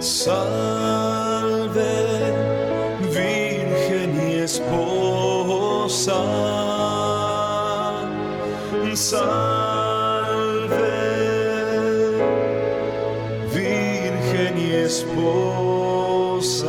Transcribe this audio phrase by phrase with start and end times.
[0.00, 1.82] Salve,
[3.00, 6.12] Virgen y esposa.
[8.94, 9.56] Salve,
[13.54, 16.66] Virgen y esposa.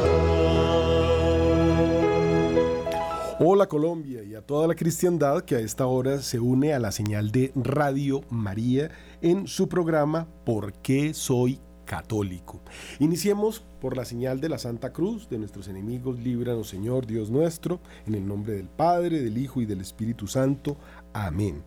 [3.40, 6.92] Hola Colombia y a toda la cristiandad que a esta hora se une a la
[6.92, 8.90] señal de Radio María
[9.22, 12.62] en su programa ¿Por qué soy católico?
[13.00, 17.80] Iniciemos por la señal de la Santa Cruz, de nuestros enemigos, líbranos Señor Dios nuestro,
[18.06, 20.78] en el nombre del Padre, del Hijo y del Espíritu Santo.
[21.14, 21.64] Amén.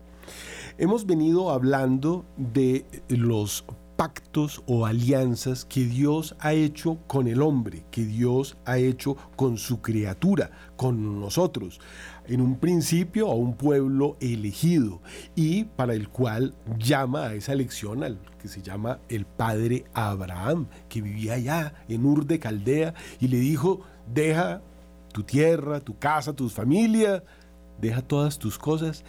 [0.77, 3.65] Hemos venido hablando de los
[4.01, 9.59] pactos o alianzas que Dios ha hecho con el hombre, que Dios ha hecho con
[9.59, 11.79] su criatura, con nosotros.
[12.25, 15.03] En un principio a un pueblo elegido
[15.35, 20.65] y para el cual llama a esa elección al que se llama el padre Abraham,
[20.89, 24.63] que vivía allá en Ur de Caldea y le dijo, deja
[25.13, 27.23] tu tierra, tu casa, tu familia,
[27.79, 29.05] deja todas tus cosas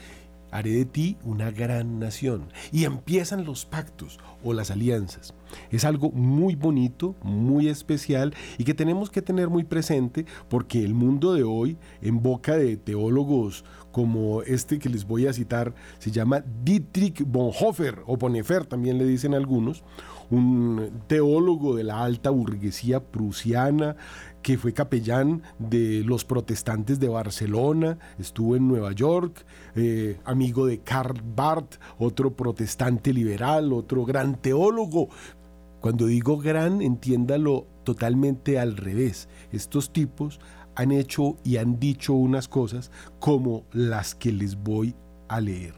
[0.52, 2.44] haré de ti una gran nación.
[2.70, 5.34] Y empiezan los pactos o las alianzas.
[5.70, 10.94] Es algo muy bonito, muy especial y que tenemos que tener muy presente porque el
[10.94, 16.10] mundo de hoy, en boca de teólogos como este que les voy a citar, se
[16.10, 19.82] llama Dietrich Bonhoeffer o Bonhoeffer también le dicen algunos,
[20.30, 23.96] un teólogo de la alta burguesía prusiana,
[24.42, 29.44] que fue capellán de los protestantes de Barcelona, estuvo en Nueva York,
[29.76, 35.08] eh, amigo de Karl Barth, otro protestante liberal, otro gran teólogo.
[35.80, 39.28] Cuando digo gran, entiéndalo totalmente al revés.
[39.52, 40.40] Estos tipos
[40.74, 44.94] han hecho y han dicho unas cosas como las que les voy
[45.28, 45.74] a leer.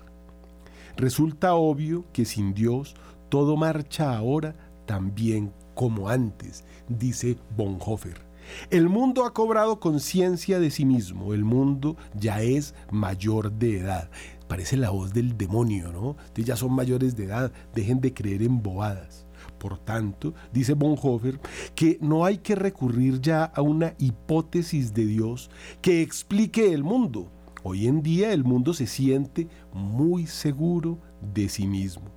[0.96, 2.94] Resulta obvio que sin Dios
[3.28, 4.54] todo marcha ahora
[4.86, 8.23] también como antes, dice Bonhoeffer.
[8.70, 14.10] El mundo ha cobrado conciencia de sí mismo, el mundo ya es mayor de edad.
[14.48, 16.10] Parece la voz del demonio, ¿no?
[16.10, 19.26] Ustedes ya son mayores de edad, dejen de creer en bobadas.
[19.58, 21.40] Por tanto, dice Bonhoeffer,
[21.74, 27.30] que no hay que recurrir ya a una hipótesis de Dios que explique el mundo.
[27.62, 30.98] Hoy en día el mundo se siente muy seguro
[31.32, 32.13] de sí mismo.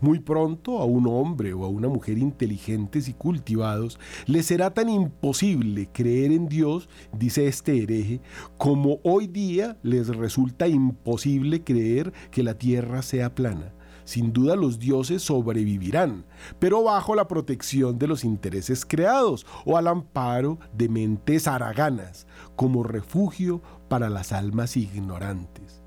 [0.00, 4.88] Muy pronto a un hombre o a una mujer inteligentes y cultivados le será tan
[4.88, 8.20] imposible creer en Dios, dice este hereje,
[8.58, 13.72] como hoy día les resulta imposible creer que la tierra sea plana.
[14.04, 16.24] Sin duda los dioses sobrevivirán,
[16.58, 22.26] pero bajo la protección de los intereses creados o al amparo de mentes haraganas,
[22.56, 25.82] como refugio para las almas ignorantes.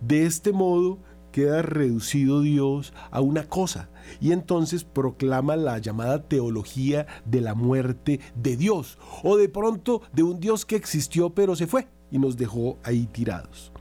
[0.00, 0.98] De este modo,
[1.30, 8.20] queda reducido Dios a una cosa y entonces proclama la llamada teología de la muerte
[8.34, 12.36] de Dios o de pronto de un Dios que existió pero se fue y nos
[12.36, 13.72] dejó ahí tirados.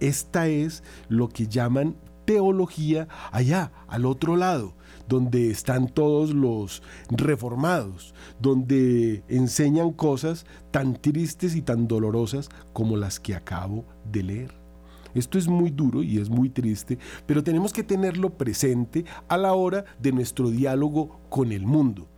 [0.00, 4.74] Esta es lo que llaman teología allá, al otro lado,
[5.08, 13.18] donde están todos los reformados, donde enseñan cosas tan tristes y tan dolorosas como las
[13.18, 14.59] que acabo de leer.
[15.14, 19.54] Esto es muy duro y es muy triste, pero tenemos que tenerlo presente a la
[19.54, 22.08] hora de nuestro diálogo con el mundo.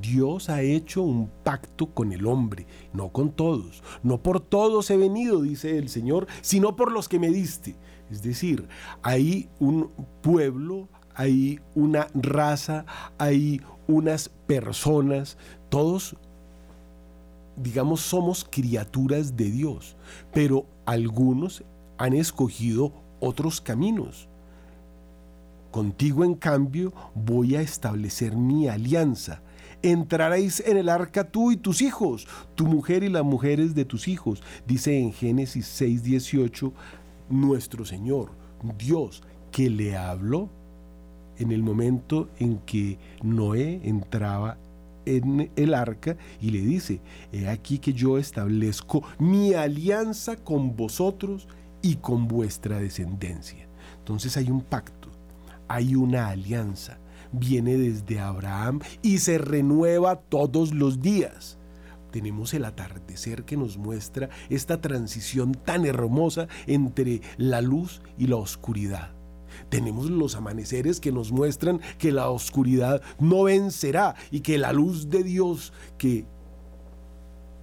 [0.00, 3.82] Dios ha hecho un pacto con el hombre, no con todos.
[4.02, 7.76] No por todos he venido, dice el Señor, sino por los que me diste.
[8.10, 8.68] Es decir,
[9.02, 9.90] hay un
[10.22, 12.84] pueblo, hay una raza,
[13.18, 15.38] hay unas personas,
[15.68, 16.16] todos,
[17.56, 19.96] digamos, somos criaturas de Dios,
[20.32, 21.64] pero algunos
[21.98, 24.28] han escogido otros caminos.
[25.70, 29.42] Contigo, en cambio, voy a establecer mi alianza.
[29.82, 34.08] Entraréis en el arca tú y tus hijos, tu mujer y las mujeres de tus
[34.08, 36.72] hijos, dice en Génesis 6:18
[37.28, 38.30] nuestro Señor,
[38.78, 40.48] Dios, que le habló
[41.38, 44.56] en el momento en que Noé entraba
[45.06, 47.00] en el arca y le dice,
[47.32, 51.48] he aquí que yo establezco mi alianza con vosotros
[51.82, 53.68] y con vuestra descendencia.
[53.98, 55.08] Entonces hay un pacto,
[55.68, 56.98] hay una alianza,
[57.32, 61.58] viene desde Abraham y se renueva todos los días.
[62.10, 68.36] Tenemos el atardecer que nos muestra esta transición tan hermosa entre la luz y la
[68.36, 69.15] oscuridad.
[69.76, 75.10] Tenemos los amaneceres que nos muestran que la oscuridad no vencerá y que la luz
[75.10, 76.24] de Dios que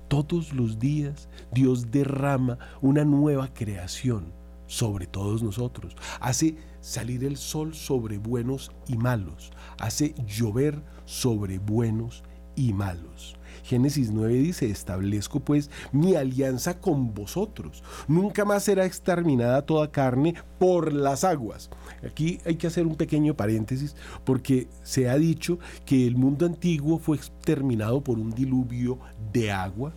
[0.09, 4.31] todos los días Dios derrama una nueva creación
[4.67, 5.95] sobre todos nosotros.
[6.19, 12.23] Hace salir el sol sobre buenos y malos, hace llover sobre buenos
[12.55, 13.35] y malos.
[13.63, 17.83] Génesis 9 dice, establezco pues mi alianza con vosotros.
[18.07, 21.69] Nunca más será exterminada toda carne por las aguas.
[22.05, 26.99] Aquí hay que hacer un pequeño paréntesis porque se ha dicho que el mundo antiguo
[26.99, 28.99] fue exterminado por un diluvio
[29.31, 29.93] de agua.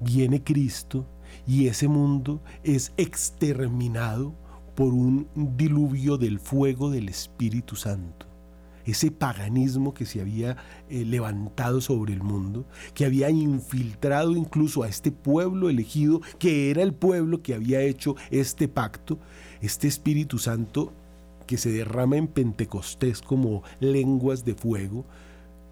[0.00, 1.06] Viene Cristo
[1.46, 4.32] y ese mundo es exterminado
[4.76, 5.26] por un
[5.56, 8.27] diluvio del fuego del Espíritu Santo
[8.90, 10.56] ese paganismo que se había
[10.88, 12.64] eh, levantado sobre el mundo,
[12.94, 18.16] que había infiltrado incluso a este pueblo elegido, que era el pueblo que había hecho
[18.30, 19.18] este pacto,
[19.60, 20.92] este Espíritu Santo
[21.46, 25.04] que se derrama en Pentecostés como lenguas de fuego,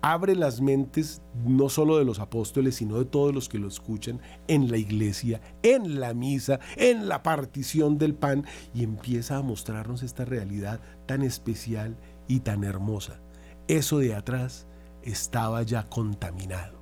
[0.03, 4.21] abre las mentes no solo de los apóstoles, sino de todos los que lo escuchan
[4.47, 10.03] en la iglesia, en la misa, en la partición del pan, y empieza a mostrarnos
[10.03, 11.97] esta realidad tan especial
[12.29, 13.21] y tan hermosa.
[13.69, 14.67] Eso de atrás
[15.03, 16.77] estaba ya contaminado.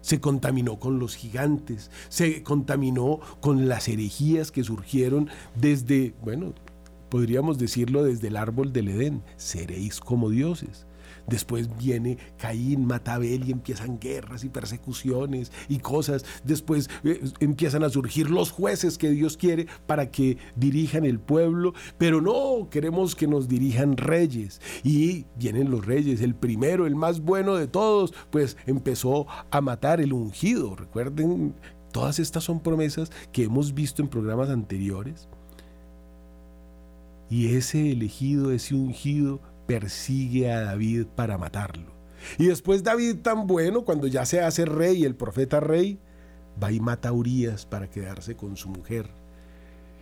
[0.00, 5.28] Se contaminó con los gigantes, se contaminó con las herejías que surgieron
[5.60, 6.54] desde, bueno,
[7.08, 10.85] podríamos decirlo desde el árbol del Edén, seréis como dioses.
[11.26, 16.24] Después viene Caín, mata a Abel y empiezan guerras y persecuciones y cosas.
[16.44, 21.74] Después eh, empiezan a surgir los jueces que Dios quiere para que dirijan el pueblo.
[21.98, 24.60] Pero no, queremos que nos dirijan reyes.
[24.84, 26.20] Y vienen los reyes.
[26.20, 30.76] El primero, el más bueno de todos, pues empezó a matar el ungido.
[30.76, 31.54] Recuerden,
[31.92, 35.28] todas estas son promesas que hemos visto en programas anteriores.
[37.28, 41.92] Y ese elegido, ese ungido, persigue a David para matarlo.
[42.38, 45.98] Y después David tan bueno, cuando ya se hace rey, el profeta rey,
[46.62, 49.08] va y mata a Urias para quedarse con su mujer.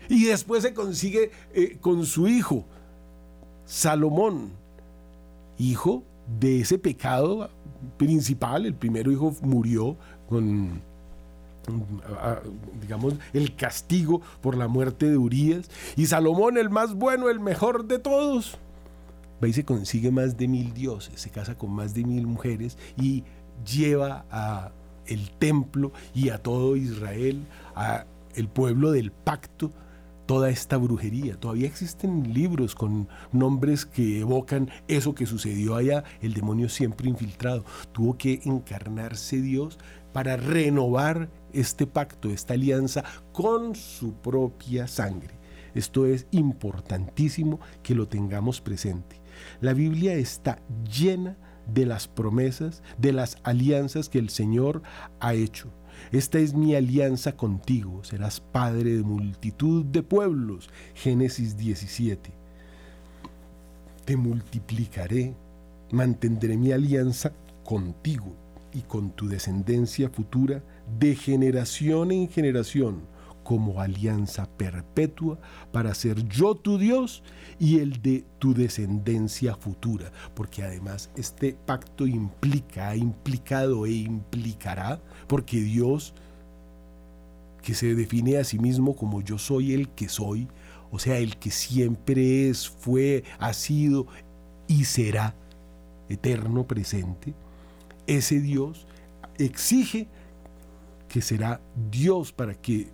[0.08, 2.64] Y después se consigue eh, con su hijo,
[3.64, 4.52] Salomón,
[5.58, 6.04] hijo
[6.40, 7.50] de ese pecado
[7.96, 8.66] principal.
[8.66, 9.96] El primero hijo murió
[10.28, 10.82] con,
[12.80, 15.70] digamos, el castigo por la muerte de Urias.
[15.96, 18.58] Y Salomón, el más bueno, el mejor de todos,
[19.42, 23.24] va se consigue más de mil dioses, se casa con más de mil mujeres y
[23.64, 24.72] lleva a
[25.06, 29.70] el templo y a todo Israel, a el pueblo del pacto,
[30.26, 31.36] toda esta brujería.
[31.38, 37.64] Todavía existen libros con nombres que evocan eso que sucedió allá, el demonio siempre infiltrado.
[37.92, 39.78] Tuvo que encarnarse Dios
[40.12, 45.34] para renovar este pacto, esta alianza con su propia sangre.
[45.74, 49.23] Esto es importantísimo que lo tengamos presente.
[49.60, 51.36] La Biblia está llena
[51.72, 54.82] de las promesas, de las alianzas que el Señor
[55.20, 55.70] ha hecho.
[56.12, 60.68] Esta es mi alianza contigo, serás padre de multitud de pueblos.
[60.94, 62.30] Génesis 17.
[64.04, 65.34] Te multiplicaré,
[65.90, 67.32] mantendré mi alianza
[67.64, 68.34] contigo
[68.72, 70.62] y con tu descendencia futura
[70.98, 73.13] de generación en generación
[73.44, 75.38] como alianza perpetua
[75.70, 77.22] para ser yo tu Dios
[77.60, 85.00] y el de tu descendencia futura, porque además este pacto implica, ha implicado e implicará,
[85.28, 86.14] porque Dios
[87.62, 90.48] que se define a sí mismo como yo soy el que soy,
[90.90, 94.06] o sea, el que siempre es, fue, ha sido
[94.66, 95.34] y será
[96.08, 97.34] eterno presente,
[98.06, 98.86] ese Dios
[99.38, 100.08] exige
[101.08, 102.88] que será Dios para que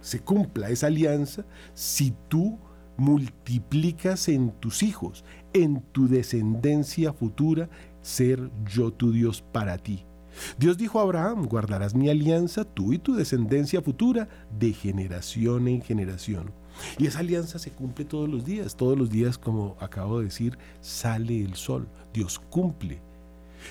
[0.00, 2.58] se cumpla esa alianza si tú
[2.96, 7.70] multiplicas en tus hijos, en tu descendencia futura,
[8.02, 10.04] ser yo tu Dios para ti.
[10.58, 14.28] Dios dijo a Abraham, guardarás mi alianza, tú y tu descendencia futura,
[14.58, 16.52] de generación en generación.
[16.98, 20.58] Y esa alianza se cumple todos los días, todos los días, como acabo de decir,
[20.80, 23.02] sale el sol, Dios cumple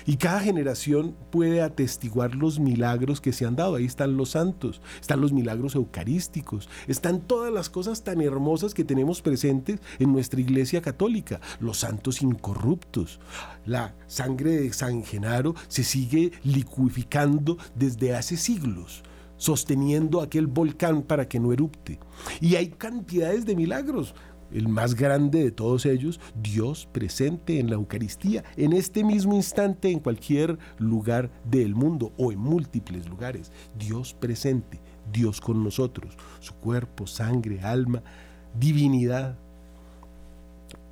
[0.06, 3.76] y cada generación puede atestiguar los milagros que se han dado.
[3.76, 8.84] Ahí están los santos, están los milagros eucarísticos, están todas las cosas tan hermosas que
[8.84, 11.40] tenemos presentes en nuestra iglesia católica.
[11.60, 13.20] Los santos incorruptos.
[13.66, 19.02] La sangre de San Genaro se sigue liquificando desde hace siglos
[19.40, 21.98] sosteniendo aquel volcán para que no erupte.
[22.42, 24.14] Y hay cantidades de milagros
[24.52, 29.90] el más grande de todos ellos, Dios presente en la Eucaristía, en este mismo instante,
[29.90, 33.52] en cualquier lugar del mundo o en múltiples lugares.
[33.78, 34.80] Dios presente,
[35.12, 38.02] Dios con nosotros, su cuerpo, sangre, alma,
[38.58, 39.38] divinidad.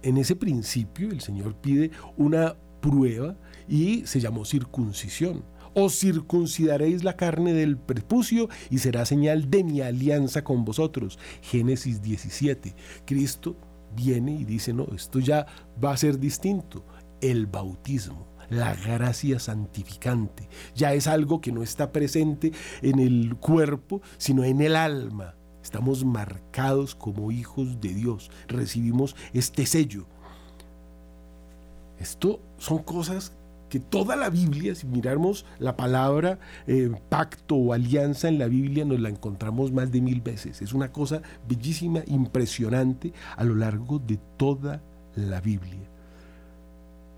[0.03, 3.37] En ese principio el Señor pide una prueba
[3.69, 5.43] y se llamó circuncisión.
[5.79, 11.19] Os circuncidaréis la carne del prepucio y será señal de mi alianza con vosotros.
[11.41, 12.75] Génesis 17.
[13.07, 13.57] Cristo
[13.95, 15.47] viene y dice, no, esto ya
[15.83, 16.85] va a ser distinto.
[17.21, 20.49] El bautismo la gracia santificante.
[20.75, 25.35] Ya es algo que no está presente en el cuerpo, sino en el alma.
[25.63, 28.31] Estamos marcados como hijos de Dios.
[28.47, 30.07] Recibimos este sello.
[31.99, 33.33] Esto son cosas
[33.69, 38.85] que toda la Biblia, si miramos la palabra eh, pacto o alianza en la Biblia,
[38.85, 40.63] nos la encontramos más de mil veces.
[40.63, 44.83] Es una cosa bellísima, impresionante a lo largo de toda
[45.15, 45.91] la Biblia.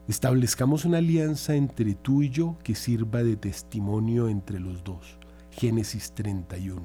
[0.09, 5.19] Establezcamos una alianza entre tú y yo que sirva de testimonio entre los dos.
[5.53, 6.81] Génesis 31.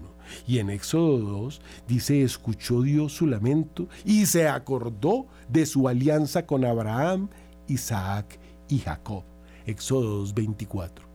[0.48, 6.46] Y en Éxodo 2 dice, escuchó Dios su lamento y se acordó de su alianza
[6.46, 7.30] con Abraham,
[7.68, 9.24] Isaac y Jacob.
[9.66, 11.06] Éxodo 2, 24.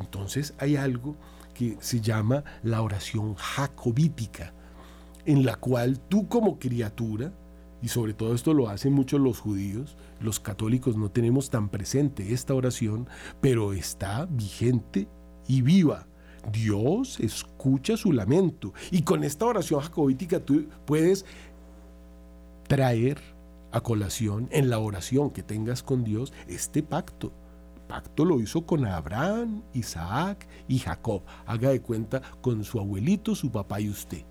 [0.00, 1.16] Entonces hay algo
[1.54, 4.52] que se llama la oración jacobítica,
[5.24, 7.32] en la cual tú como criatura,
[7.82, 12.32] y sobre todo esto lo hacen muchos los judíos, los católicos no tenemos tan presente
[12.32, 13.08] esta oración,
[13.40, 15.08] pero está vigente
[15.48, 16.06] y viva.
[16.50, 21.24] Dios escucha su lamento y con esta oración jacobítica tú puedes
[22.66, 23.18] traer
[23.70, 27.32] a colación en la oración que tengas con Dios este pacto.
[27.92, 31.20] Pacto lo hizo con Abraham, Isaac y Jacob.
[31.44, 34.24] Haga de cuenta con su abuelito, su papá y usted.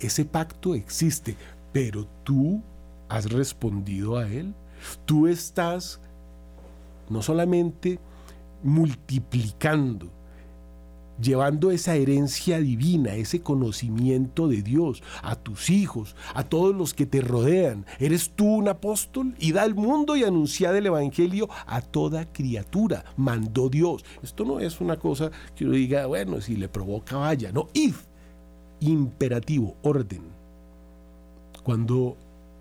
[0.00, 1.36] Ese pacto existe,
[1.72, 2.60] pero tú
[3.08, 4.52] has respondido a él.
[5.04, 6.00] Tú estás
[7.08, 8.00] no solamente
[8.64, 10.10] multiplicando,
[11.20, 17.06] llevando esa herencia divina, ese conocimiento de Dios a tus hijos, a todos los que
[17.06, 17.86] te rodean.
[17.98, 23.04] Eres tú un apóstol y da al mundo y anuncia el Evangelio a toda criatura.
[23.16, 24.04] Mandó Dios.
[24.22, 27.52] Esto no es una cosa que uno diga, bueno, si le provoca vaya.
[27.52, 27.94] No, id.
[28.80, 30.22] Imperativo, orden.
[31.62, 32.16] Cuando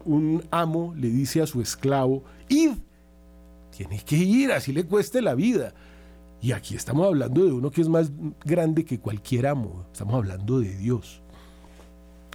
[0.06, 2.72] un amo le dice a su esclavo, id,
[3.75, 5.74] tiene que ir, así le cueste la vida.
[6.41, 8.12] Y aquí estamos hablando de uno que es más
[8.46, 11.22] grande que cualquier amo, estamos hablando de Dios.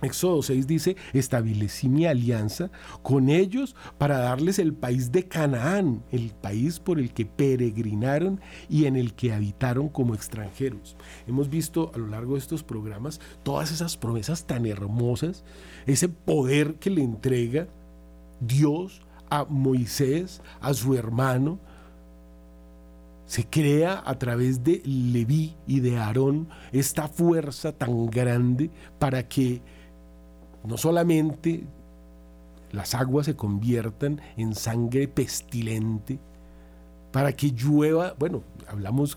[0.02, 2.70] Éxodo 6 dice, establecí mi alianza
[3.02, 8.84] con ellos para darles el país de Canaán, el país por el que peregrinaron y
[8.84, 10.96] en el que habitaron como extranjeros.
[11.26, 15.44] Hemos visto a lo largo de estos programas todas esas promesas tan hermosas,
[15.86, 17.68] ese poder que le entrega
[18.40, 21.60] Dios a Moisés, a su hermano,
[23.26, 29.62] se crea a través de Leví y de Aarón esta fuerza tan grande para que
[30.64, 31.64] no solamente
[32.72, 36.18] las aguas se conviertan en sangre pestilente,
[37.12, 39.16] para que llueva, bueno, hablamos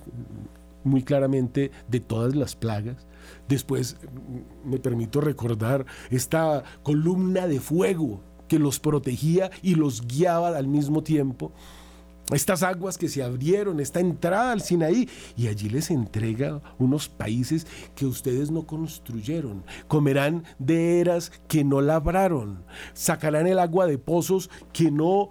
[0.84, 3.08] muy claramente de todas las plagas.
[3.48, 3.98] Después
[4.64, 11.02] me permito recordar esta columna de fuego que los protegía y los guiaba al mismo
[11.02, 11.52] tiempo
[12.34, 17.68] estas aguas que se abrieron, esta entrada al Sinaí, y allí les entrega unos países
[17.96, 19.64] que ustedes no construyeron.
[19.88, 25.30] Comerán de eras que no labraron, sacarán el agua de pozos que no...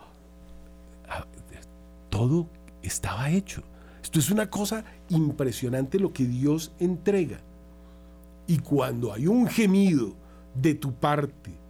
[1.08, 1.26] Ah,
[2.08, 2.48] todo
[2.82, 3.62] estaba hecho.
[4.02, 7.40] Esto es una cosa impresionante lo que Dios entrega.
[8.46, 10.14] Y cuando hay un gemido
[10.54, 11.65] de tu parte,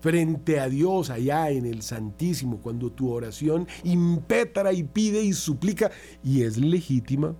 [0.00, 5.90] frente a Dios allá en el Santísimo, cuando tu oración impetra y pide y suplica
[6.24, 7.34] y es legítima,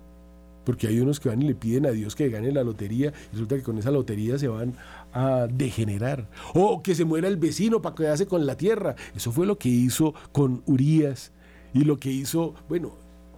[0.63, 3.31] porque hay unos que van y le piden a Dios que gane la lotería y
[3.31, 4.75] resulta que con esa lotería se van
[5.11, 6.29] a degenerar.
[6.53, 8.95] O que se muera el vecino para quedarse con la tierra.
[9.15, 11.31] Eso fue lo que hizo con Urias
[11.73, 12.93] y lo que hizo, bueno,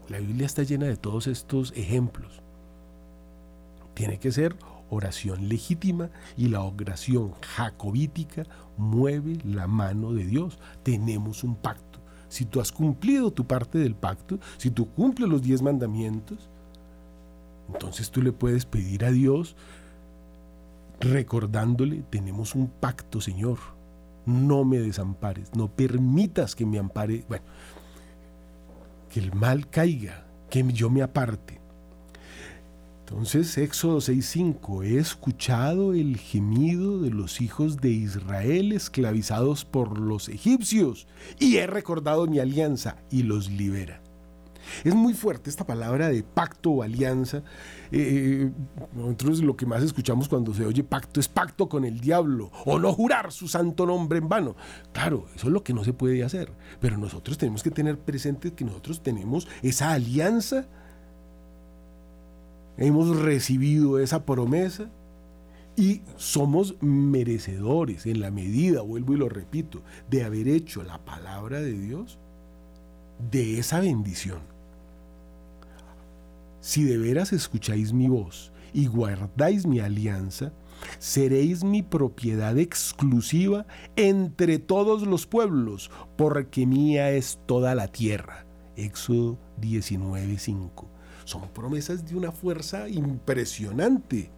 [0.09, 2.41] la Biblia está llena de todos estos ejemplos.
[3.93, 4.55] Tiene que ser
[4.93, 8.45] oración legítima y la oración jacobítica
[8.77, 10.59] mueve la mano de Dios.
[10.83, 11.99] Tenemos un pacto.
[12.29, 16.49] Si tú has cumplido tu parte del pacto, si tú cumples los diez mandamientos,
[17.71, 19.55] entonces tú le puedes pedir a Dios
[20.99, 23.59] recordándole, tenemos un pacto, Señor.
[24.25, 27.43] No me desampares, no permitas que me ampare, bueno,
[29.09, 31.62] que el mal caiga, que yo me aparte.
[33.05, 40.29] Entonces, Éxodo 6:5, he escuchado el gemido de los hijos de Israel esclavizados por los
[40.29, 41.05] egipcios
[41.37, 44.01] y he recordado mi alianza y los libera.
[44.85, 47.43] Es muy fuerte esta palabra de pacto o alianza.
[47.91, 48.49] Eh,
[48.95, 52.79] nosotros lo que más escuchamos cuando se oye pacto es pacto con el diablo o
[52.79, 54.55] no jurar su santo nombre en vano.
[54.93, 56.53] Claro, eso es lo que no se puede hacer.
[56.79, 60.67] Pero nosotros tenemos que tener presente que nosotros tenemos esa alianza
[62.77, 64.89] hemos recibido esa promesa
[65.75, 71.61] y somos merecedores en la medida, vuelvo y lo repito, de haber hecho la palabra
[71.61, 72.19] de Dios
[73.31, 74.39] de esa bendición.
[76.61, 80.53] Si de veras escucháis mi voz y guardáis mi alianza,
[80.99, 83.65] seréis mi propiedad exclusiva
[83.95, 88.45] entre todos los pueblos, porque mía es toda la tierra.
[88.75, 90.87] Éxodo 19:5.
[91.25, 94.29] Son promesas de una fuerza impresionante.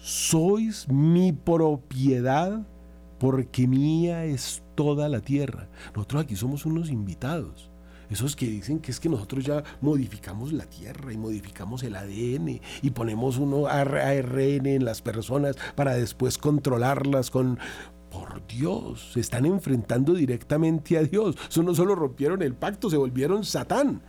[0.00, 2.62] Sois mi propiedad
[3.18, 5.68] porque mía es toda la tierra.
[5.94, 7.70] Nosotros aquí somos unos invitados.
[8.10, 12.60] Esos que dicen que es que nosotros ya modificamos la tierra y modificamos el ADN
[12.80, 17.58] y ponemos uno ARN en las personas para después controlarlas con...
[18.08, 21.36] Por Dios, se están enfrentando directamente a Dios.
[21.46, 24.00] Eso no solo rompieron el pacto, se volvieron Satán.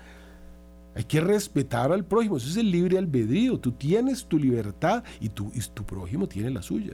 [0.95, 3.59] Hay que respetar al prójimo, eso es el libre albedrío.
[3.59, 6.93] Tú tienes tu libertad y tu, y tu prójimo tiene la suya.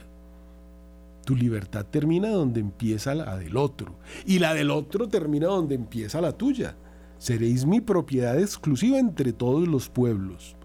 [1.24, 6.20] Tu libertad termina donde empieza la del otro y la del otro termina donde empieza
[6.20, 6.76] la tuya.
[7.18, 10.56] Seréis mi propiedad exclusiva entre todos los pueblos.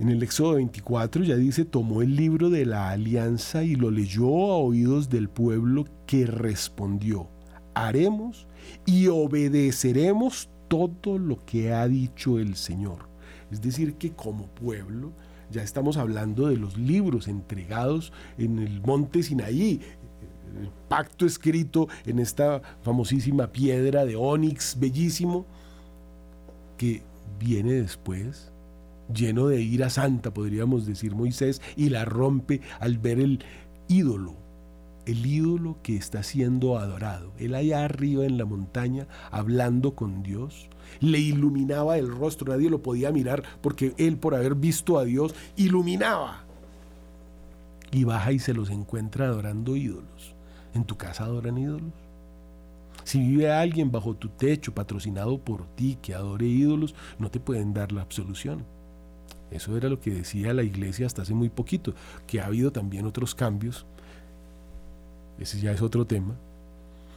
[0.00, 4.26] En el Éxodo 24 ya dice, tomó el libro de la alianza y lo leyó
[4.26, 7.28] a oídos del pueblo que respondió,
[7.74, 8.48] haremos
[8.86, 10.48] y obedeceremos
[11.02, 13.08] todo lo que ha dicho el Señor.
[13.50, 15.12] Es decir, que como pueblo
[15.50, 19.80] ya estamos hablando de los libros entregados en el monte Sinaí,
[20.60, 25.46] el pacto escrito en esta famosísima piedra de ónix bellísimo
[26.76, 27.02] que
[27.38, 28.52] viene después,
[29.12, 33.44] lleno de ira santa, podríamos decir Moisés, y la rompe al ver el
[33.88, 34.36] ídolo,
[35.06, 37.32] el ídolo que está siendo adorado.
[37.38, 40.68] Él allá arriba en la montaña, hablando con Dios,
[41.00, 45.34] le iluminaba el rostro, nadie lo podía mirar porque él por haber visto a Dios
[45.56, 46.44] iluminaba.
[47.90, 50.34] Y baja y se los encuentra adorando ídolos.
[50.74, 51.92] ¿En tu casa adoran ídolos?
[53.04, 57.74] Si vive alguien bajo tu techo patrocinado por ti que adore ídolos, no te pueden
[57.74, 58.64] dar la absolución.
[59.50, 61.94] Eso era lo que decía la iglesia hasta hace muy poquito,
[62.26, 63.86] que ha habido también otros cambios.
[65.38, 66.36] Ese ya es otro tema.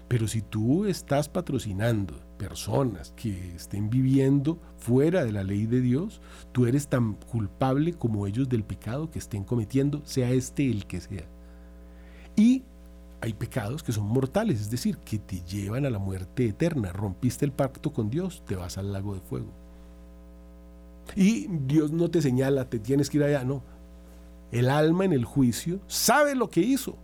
[0.08, 6.22] Pero si tú estás patrocinando personas que estén viviendo fuera de la ley de Dios,
[6.54, 11.02] tú eres tan culpable como ellos del pecado que estén cometiendo, sea este el que
[11.02, 11.26] sea.
[12.38, 12.64] Y
[13.20, 16.94] hay pecados que son mortales, es decir, que te llevan a la muerte eterna.
[16.94, 19.52] Rompiste el pacto con Dios, te vas al lago de fuego.
[21.16, 23.64] Y Dios no te señala, te tienes que ir allá, no.
[24.52, 26.96] El alma en el juicio sabe lo que hizo.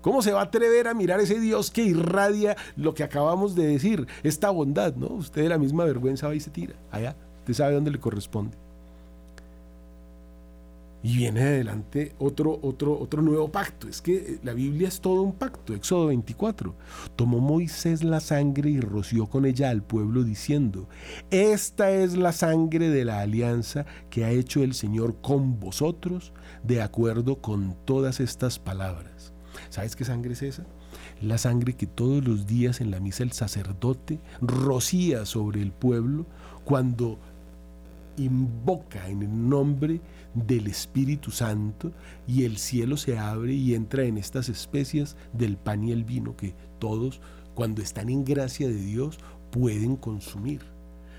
[0.00, 3.66] ¿Cómo se va a atrever a mirar ese Dios que irradia lo que acabamos de
[3.66, 4.06] decir?
[4.22, 5.08] Esta bondad, ¿no?
[5.08, 6.74] Usted de la misma vergüenza va y se tira.
[6.90, 8.56] Allá, usted sabe dónde le corresponde.
[11.02, 13.88] Y viene adelante otro, otro, otro nuevo pacto.
[13.88, 15.74] Es que la Biblia es todo un pacto.
[15.74, 16.74] Éxodo 24.
[17.16, 20.88] Tomó Moisés la sangre y roció con ella al pueblo diciendo,
[21.30, 26.32] esta es la sangre de la alianza que ha hecho el Señor con vosotros
[26.64, 29.09] de acuerdo con todas estas palabras.
[29.70, 30.66] ¿Sabes qué sangre es esa?
[31.22, 36.26] La sangre que todos los días en la misa el sacerdote rocía sobre el pueblo
[36.64, 37.18] cuando
[38.16, 40.00] invoca en el nombre
[40.34, 41.92] del Espíritu Santo
[42.26, 46.36] y el cielo se abre y entra en estas especias del pan y el vino
[46.36, 47.20] que todos,
[47.54, 49.18] cuando están en gracia de Dios,
[49.52, 50.62] pueden consumir.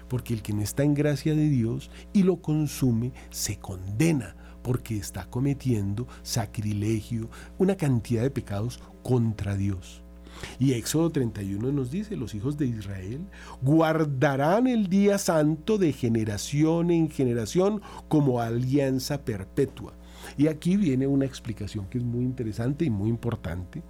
[0.10, 4.97] Porque el que no está en gracia de Dios y lo consume, se condena porque
[4.97, 10.04] está cometiendo sacrilegio, una cantidad de pecados contra Dios.
[10.60, 13.21] Y Éxodo 31 nos dice, los hijos de Israel
[13.62, 19.93] guardarán el día santo de generación en generación como alianza perpetua.
[20.38, 23.82] Y aquí viene una explicación que es muy interesante y muy importante.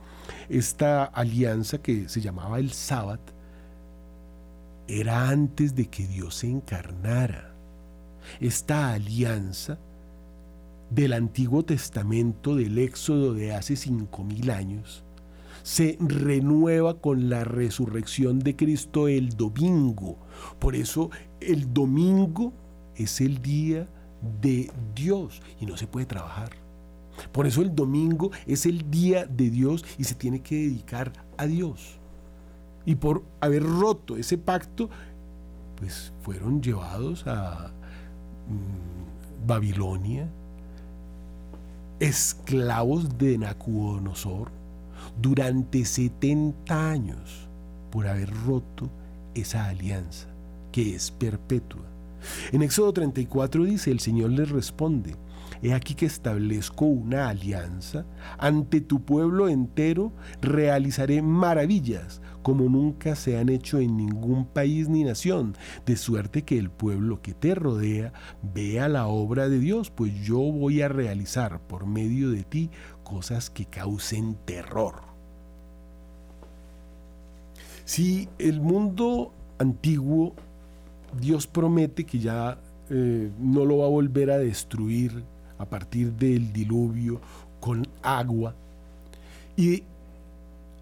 [0.50, 3.22] Esta alianza que se llamaba el sábado
[4.88, 7.54] era antes de que Dios se encarnara.
[8.40, 9.80] Esta alianza
[10.92, 15.04] del Antiguo Testamento del Éxodo de hace cinco mil años
[15.64, 20.18] se renueva con la resurrección de Cristo el domingo.
[20.60, 22.54] Por eso el domingo
[22.96, 23.88] es el día
[24.42, 26.52] de Dios y no se puede trabajar.
[27.32, 31.46] Por eso el domingo es el día de Dios y se tiene que dedicar a
[31.46, 32.00] Dios.
[32.86, 34.90] Y por haber roto ese pacto,
[35.76, 37.72] pues fueron llevados a
[38.48, 40.32] mm, Babilonia,
[42.02, 44.50] esclavos de Nacuonosor
[45.22, 47.48] durante 70 años
[47.92, 48.90] por haber roto
[49.36, 50.28] esa alianza
[50.72, 51.84] que es perpetua.
[52.52, 55.16] En Éxodo 34 dice, el Señor les responde,
[55.62, 58.04] He aquí que establezco una alianza,
[58.40, 60.12] ante tu pueblo entero
[60.42, 66.58] realizaré maravillas como nunca se han hecho en ningún país ni nación, de suerte que
[66.58, 68.14] el pueblo que te rodea
[68.54, 72.70] vea la obra de Dios, pues yo voy a realizar por medio de ti
[73.04, 75.02] cosas que causen terror.
[77.86, 80.34] Si el mundo antiguo,
[81.20, 82.58] Dios promete que ya
[82.90, 85.24] eh, no lo va a volver a destruir
[85.58, 87.22] a partir del diluvio
[87.60, 88.56] con agua.
[89.56, 89.84] Y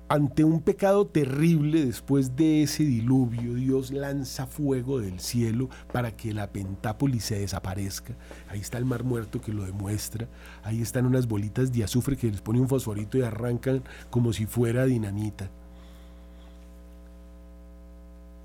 [0.10, 6.34] ante un pecado terrible después de ese diluvio, Dios lanza fuego del cielo para que
[6.34, 8.16] la Pentápolis se desaparezca.
[8.50, 10.28] Ahí está el mar muerto que lo demuestra.
[10.64, 14.48] Ahí están unas bolitas de azufre que les pone un fosforito y arrancan como si
[14.48, 15.52] fuera dinamita.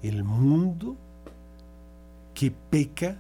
[0.03, 0.99] El mundo
[2.35, 3.17] que peca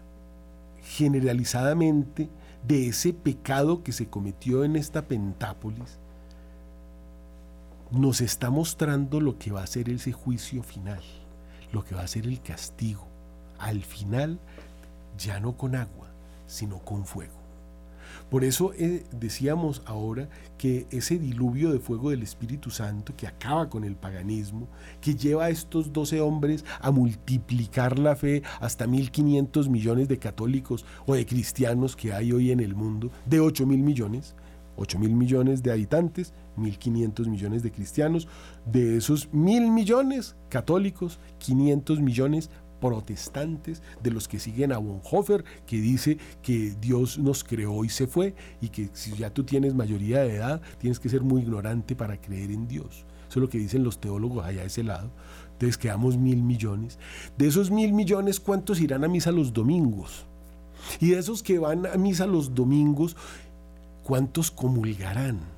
[0.83, 2.29] generalizadamente
[2.69, 5.99] de ese pecado que se cometió en esta Pentápolis,
[7.91, 11.03] nos está mostrando lo que va a ser ese juicio final,
[11.73, 13.07] lo que va a ser el castigo.
[13.59, 14.39] Al final,
[15.19, 16.09] ya no con agua,
[16.47, 17.45] sino con fuego.
[18.31, 23.69] Por eso eh, decíamos ahora que ese diluvio de fuego del Espíritu Santo que acaba
[23.69, 24.69] con el paganismo,
[25.01, 30.85] que lleva a estos doce hombres a multiplicar la fe hasta 1.500 millones de católicos
[31.07, 34.35] o de cristianos que hay hoy en el mundo, de 8 mil millones,
[34.77, 38.29] 8 mil millones de habitantes, 1.500 millones de cristianos,
[38.71, 45.81] de esos mil millones católicos, 500 millones protestantes, de los que siguen a Bonhoeffer, que
[45.81, 50.21] dice que Dios nos creó y se fue, y que si ya tú tienes mayoría
[50.21, 53.07] de edad, tienes que ser muy ignorante para creer en Dios.
[53.29, 55.11] Eso es lo que dicen los teólogos allá a ese lado.
[55.53, 56.99] Entonces quedamos mil millones.
[57.39, 60.27] De esos mil millones, ¿cuántos irán a misa los domingos?
[61.01, 63.17] Y de esos que van a misa los domingos,
[64.03, 65.54] ¿cuántos comulgarán?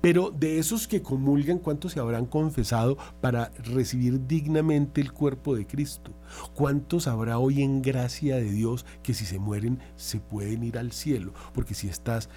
[0.00, 5.66] Pero de esos que comulgan, ¿cuántos se habrán confesado para recibir dignamente el cuerpo de
[5.66, 6.12] Cristo?
[6.54, 10.92] ¿Cuántos habrá hoy en gracia de Dios que si se mueren se pueden ir al
[10.92, 11.32] cielo?
[11.54, 12.28] Porque si estás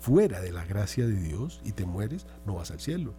[0.00, 3.14] fuera de la gracia de Dios y te mueres, no vas al cielo.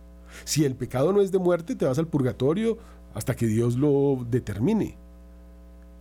[0.46, 2.78] Si el pecado no es de muerte, te vas al purgatorio
[3.14, 4.98] hasta que Dios lo determine.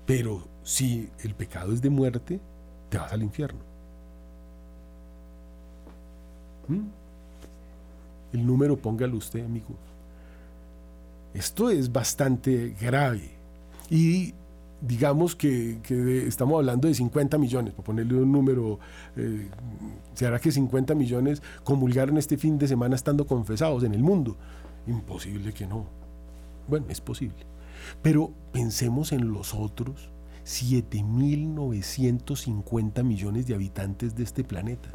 [0.06, 2.40] Pero si el pecado es de muerte,
[2.88, 3.71] te vas al infierno.
[6.68, 6.80] ¿Mm?
[8.32, 9.74] El número póngalo usted, amigo.
[11.34, 13.30] Esto es bastante grave.
[13.90, 14.34] Y
[14.80, 15.78] digamos que,
[16.26, 18.78] estamos hablando de 50 millones, para ponerle un número,
[19.16, 19.48] eh,
[20.14, 24.36] ¿será que 50 millones comulgaron este fin de semana estando confesados en el mundo?
[24.86, 25.86] Imposible que no.
[26.68, 27.46] Bueno, es posible.
[28.02, 30.10] Pero pensemos en los otros
[30.44, 34.90] 7.950 millones de habitantes de este planeta.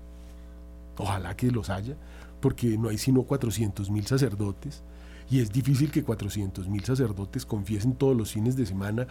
[0.97, 1.97] Ojalá que los haya,
[2.41, 4.85] porque no hay sino 400 mil sacerdotes
[5.29, 9.09] y es difícil que 400 mil sacerdotes confiesen todos los fines de semana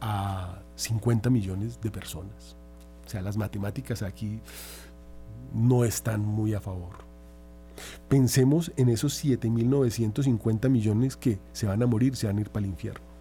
[0.00, 2.54] a 50 millones de personas.
[3.04, 4.38] O sea, las matemáticas aquí
[5.52, 7.04] no están muy a favor.
[8.08, 12.64] Pensemos en esos 7.950 millones que se van a morir, se van a ir para
[12.64, 13.15] el infierno.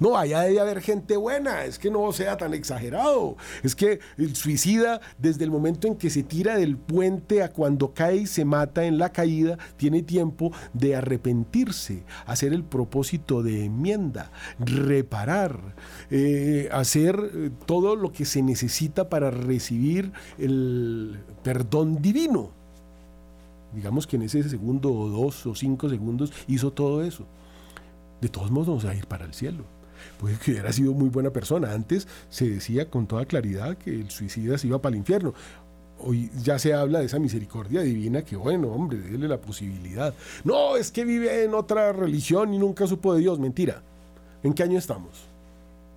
[0.00, 3.36] No, allá debe haber gente buena, es que no sea tan exagerado.
[3.62, 7.94] Es que el suicida, desde el momento en que se tira del puente a cuando
[7.94, 13.66] cae y se mata en la caída, tiene tiempo de arrepentirse, hacer el propósito de
[13.66, 15.74] enmienda, reparar,
[16.10, 22.50] eh, hacer eh, todo lo que se necesita para recibir el perdón divino.
[23.74, 27.26] Digamos que en ese segundo o dos o cinco segundos hizo todo eso
[28.24, 29.64] de todos modos vamos a ir para el cielo.
[30.18, 31.72] Puede que hubiera sido muy buena persona.
[31.72, 35.34] Antes se decía con toda claridad que el suicida se iba para el infierno.
[35.98, 40.12] Hoy ya se habla de esa misericordia divina que, bueno, hombre, déle la posibilidad.
[40.42, 43.38] No, es que vive en otra religión y nunca supo de Dios.
[43.38, 43.82] Mentira.
[44.42, 45.26] ¿En qué año estamos?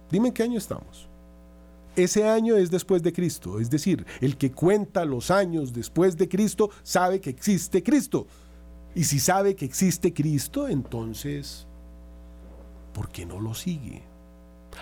[0.09, 1.07] Dime en qué año estamos.
[1.97, 3.59] Ese año es después de Cristo.
[3.59, 8.27] Es decir, el que cuenta los años después de Cristo sabe que existe Cristo.
[8.93, 11.66] Y si sabe que existe Cristo, entonces
[12.97, 14.01] ¿por qué no lo sigue?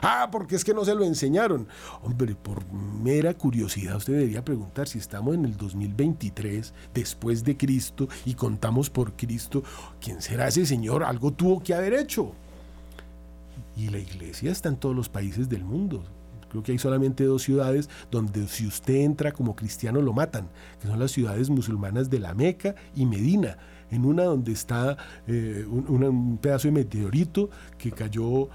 [0.02, 1.68] Ah, porque es que no se lo enseñaron.
[2.02, 8.08] Hombre, por mera curiosidad usted debería preguntar si estamos en el 2023 después de Cristo
[8.24, 9.64] y contamos por Cristo,
[10.00, 11.04] ¿quién será ese Señor?
[11.04, 12.32] Algo tuvo que haber hecho.
[13.76, 16.06] Y la iglesia está en todos los países del mundo.
[16.50, 20.48] Creo que hay solamente dos ciudades donde si usted entra como cristiano lo matan,
[20.82, 23.58] que son las ciudades musulmanas de la Meca y Medina.
[23.96, 28.50] En una donde está eh, un, pedazo de meteorito que cayó,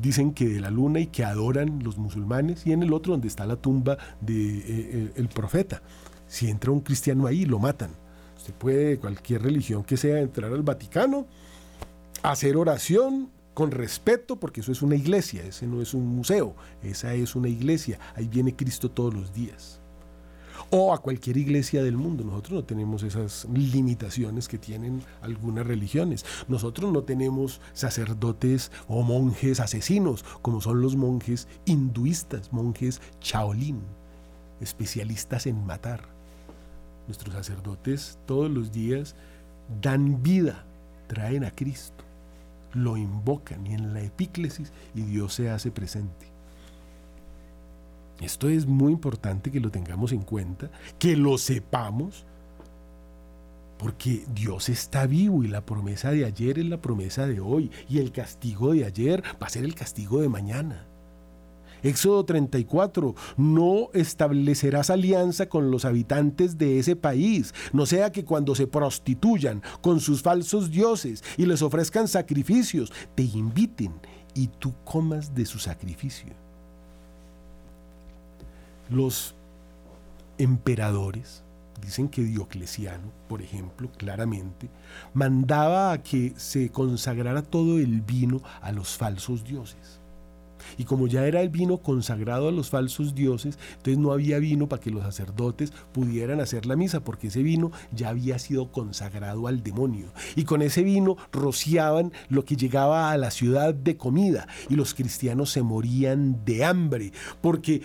[0.00, 3.28] dicen que de la luna y que adoran los musulmanes, y en el otro donde
[3.28, 5.82] está la tumba del de, eh, profeta.
[6.26, 7.90] Si entra un cristiano ahí, lo matan.
[8.36, 11.26] Usted puede, cualquier religión que sea, entrar al Vaticano,
[12.22, 17.14] hacer oración, con respeto, porque eso es una iglesia, ese no es un museo, esa
[17.14, 19.80] es una iglesia, ahí viene Cristo todos los días.
[20.70, 26.24] O a cualquier iglesia del mundo, nosotros no tenemos esas limitaciones que tienen algunas religiones,
[26.48, 33.80] nosotros no tenemos sacerdotes o monjes asesinos, como son los monjes hinduistas, monjes Shaolin,
[34.60, 36.02] especialistas en matar.
[37.06, 39.14] Nuestros sacerdotes todos los días
[39.80, 40.64] dan vida,
[41.08, 42.06] traen a Cristo
[42.76, 46.35] lo invocan y en la epíclesis y Dios se hace presente.
[48.20, 52.24] Esto es muy importante que lo tengamos en cuenta, que lo sepamos,
[53.78, 57.98] porque Dios está vivo y la promesa de ayer es la promesa de hoy y
[57.98, 60.86] el castigo de ayer va a ser el castigo de mañana.
[61.82, 68.54] Éxodo 34, no establecerás alianza con los habitantes de ese país, no sea que cuando
[68.54, 73.92] se prostituyan con sus falsos dioses y les ofrezcan sacrificios, te inviten
[74.34, 76.45] y tú comas de su sacrificio.
[78.88, 79.34] Los
[80.38, 81.42] emperadores,
[81.80, 84.68] dicen que Diocleciano, por ejemplo, claramente,
[85.14, 90.00] mandaba a que se consagrara todo el vino a los falsos dioses.
[90.78, 94.68] Y como ya era el vino consagrado a los falsos dioses, entonces no había vino
[94.68, 99.46] para que los sacerdotes pudieran hacer la misa, porque ese vino ya había sido consagrado
[99.46, 100.06] al demonio.
[100.34, 104.94] Y con ese vino rociaban lo que llegaba a la ciudad de comida, y los
[104.94, 107.82] cristianos se morían de hambre, porque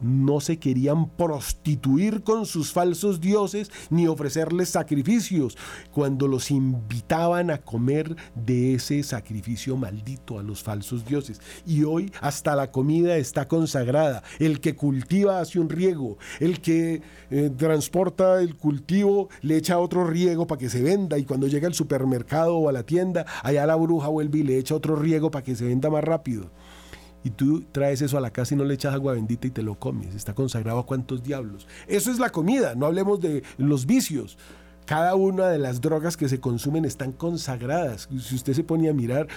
[0.00, 5.56] no se querían prostituir con sus falsos dioses ni ofrecerles sacrificios
[5.92, 11.40] cuando los invitaban a comer de ese sacrificio maldito a los falsos dioses.
[11.66, 14.22] Y hoy hasta la comida está consagrada.
[14.38, 20.06] El que cultiva hace un riego, el que eh, transporta el cultivo le echa otro
[20.06, 23.66] riego para que se venda y cuando llega al supermercado o a la tienda, allá
[23.66, 26.50] la bruja vuelve y le echa otro riego para que se venda más rápido
[27.28, 29.62] y tú traes eso a la casa y no le echas agua bendita y te
[29.62, 30.14] lo comes.
[30.14, 31.68] Está consagrado a cuántos diablos.
[31.86, 34.38] Eso es la comida, no hablemos de los vicios.
[34.86, 38.08] Cada una de las drogas que se consumen están consagradas.
[38.18, 39.28] Si usted se pone a mirar,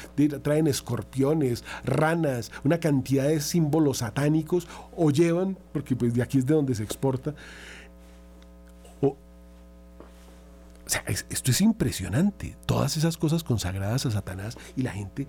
[0.42, 6.46] traen escorpiones, ranas, una cantidad de símbolos satánicos o llevan, porque pues de aquí es
[6.46, 7.36] de donde se exporta.
[9.02, 9.18] o
[10.86, 12.56] sea, esto es impresionante.
[12.66, 15.28] Todas esas cosas consagradas a Satanás y la gente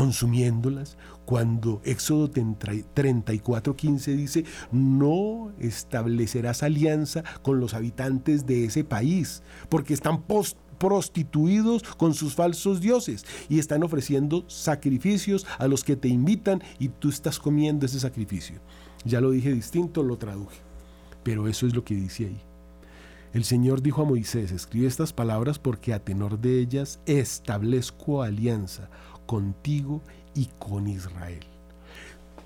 [0.00, 9.92] consumiéndolas, cuando Éxodo 34:15 dice, no establecerás alianza con los habitantes de ese país, porque
[9.92, 10.24] están
[10.78, 16.88] prostituidos con sus falsos dioses y están ofreciendo sacrificios a los que te invitan y
[16.88, 18.58] tú estás comiendo ese sacrificio.
[19.04, 20.56] Ya lo dije distinto, lo traduje,
[21.22, 22.40] pero eso es lo que dice ahí.
[23.32, 28.90] El Señor dijo a Moisés, escribe estas palabras porque a tenor de ellas establezco alianza
[29.30, 30.02] contigo
[30.34, 31.44] y con Israel.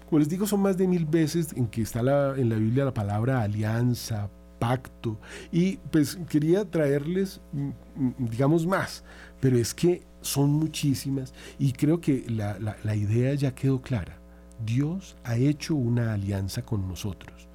[0.07, 2.92] Como les digo, son más de mil veces en que está en la Biblia la
[2.92, 5.18] palabra alianza, pacto,
[5.51, 9.03] y pues quería traerles, mm, mm, digamos, más,
[9.40, 14.18] pero es que son muchísimas y creo que la, idea ya quedó clara.
[14.66, 17.49] Dios ha hecho una alianza con nosotros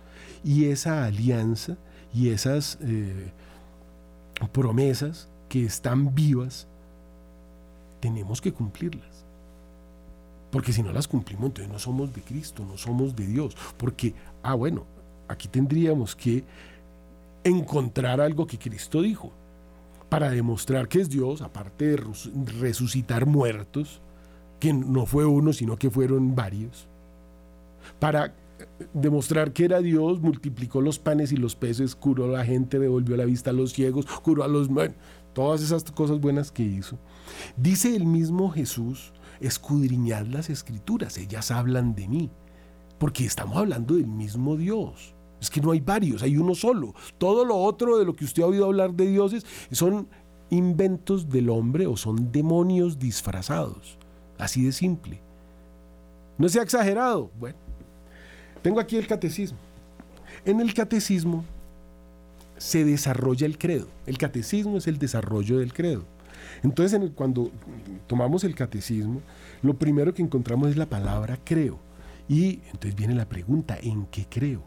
[0.44, 1.78] y esa alianza
[2.16, 3.32] y esas eh,
[4.52, 6.68] promesas que están vivas,
[8.00, 9.19] tenemos que cumplirlas.
[10.52, 13.56] Porque si no las cumplimos, entonces no somos de Cristo, no somos de Dios.
[13.78, 14.86] Porque, ah, bueno,
[15.28, 16.44] aquí tendríamos que
[17.44, 19.32] encontrar algo que Cristo dijo
[20.10, 21.98] para demostrar que es Dios, aparte de
[22.60, 24.02] resucitar muertos,
[24.60, 26.88] que no fue uno, sino que fueron varios,
[28.00, 28.32] para eh,
[28.94, 33.16] demostrar que era Dios, multiplicó los panes y los peces, curó a la gente, devolvió
[33.16, 34.68] la vista a los ciegos, curó a los...
[35.34, 36.98] Todas esas cosas buenas que hizo.
[37.56, 42.30] Dice el mismo Jesús escudriñad las escrituras, ellas hablan de mí,
[42.98, 45.14] porque estamos hablando del mismo Dios.
[45.42, 46.94] Es que no hay varios, hay uno solo.
[47.18, 50.08] Todo lo otro de lo que usted ha oído hablar de dioses son
[50.50, 53.98] inventos del hombre o son demonios disfrazados.
[54.38, 55.22] Así de simple.
[56.38, 57.32] No sea exagerado.
[57.40, 57.58] Bueno,
[58.62, 59.58] tengo aquí el catecismo.
[60.46, 61.46] En el catecismo
[62.58, 63.88] se desarrolla el credo.
[64.06, 66.06] El catecismo es el desarrollo del credo.
[66.64, 67.52] Entonces, cuando
[68.08, 69.22] tomamos el catecismo,
[69.62, 71.80] lo primero que encontramos es la palabra creo.
[72.28, 74.64] Y entonces viene la pregunta, ¿en qué creo?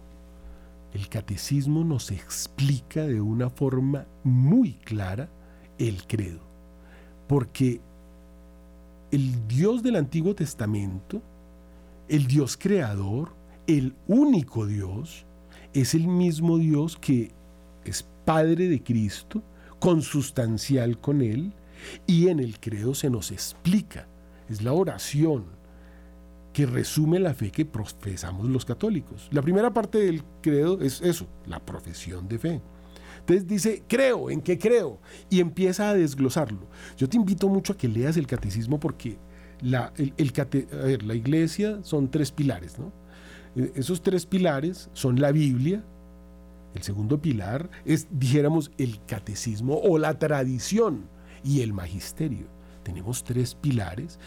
[0.95, 5.29] El catecismo nos explica de una forma muy clara
[5.79, 6.41] el credo.
[7.29, 7.81] Porque
[9.11, 11.23] el Dios del Antiguo Testamento,
[12.09, 13.33] el Dios creador,
[13.67, 15.25] el único Dios,
[15.73, 17.31] es el mismo Dios que
[17.85, 19.43] es Padre de Cristo,
[19.79, 21.53] consustancial con Él,
[22.07, 24.07] y en el credo se nos explica.
[24.49, 25.47] Es la oración
[26.53, 29.29] que resume la fe que profesamos los católicos.
[29.31, 32.61] La primera parte del credo es eso, la profesión de fe.
[33.21, 35.01] Entonces dice, creo, ¿en qué creo?
[35.31, 36.67] Y empieza a desglosarlo.
[36.97, 39.17] Yo te invito mucho a que leas el catecismo porque
[39.61, 42.93] la, la iglesia son tres pilares, ¿no?
[43.55, 45.85] Eh, esos tres pilares son la Biblia,
[46.75, 51.09] el segundo pilar es, dijéramos, el catecismo o la tradición
[51.45, 52.47] y el magisterio.
[52.83, 54.19] Tenemos tres pilares.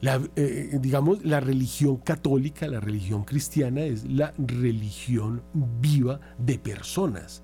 [0.00, 5.42] La, eh, digamos, la religión católica, la religión cristiana es la religión
[5.80, 7.42] viva de personas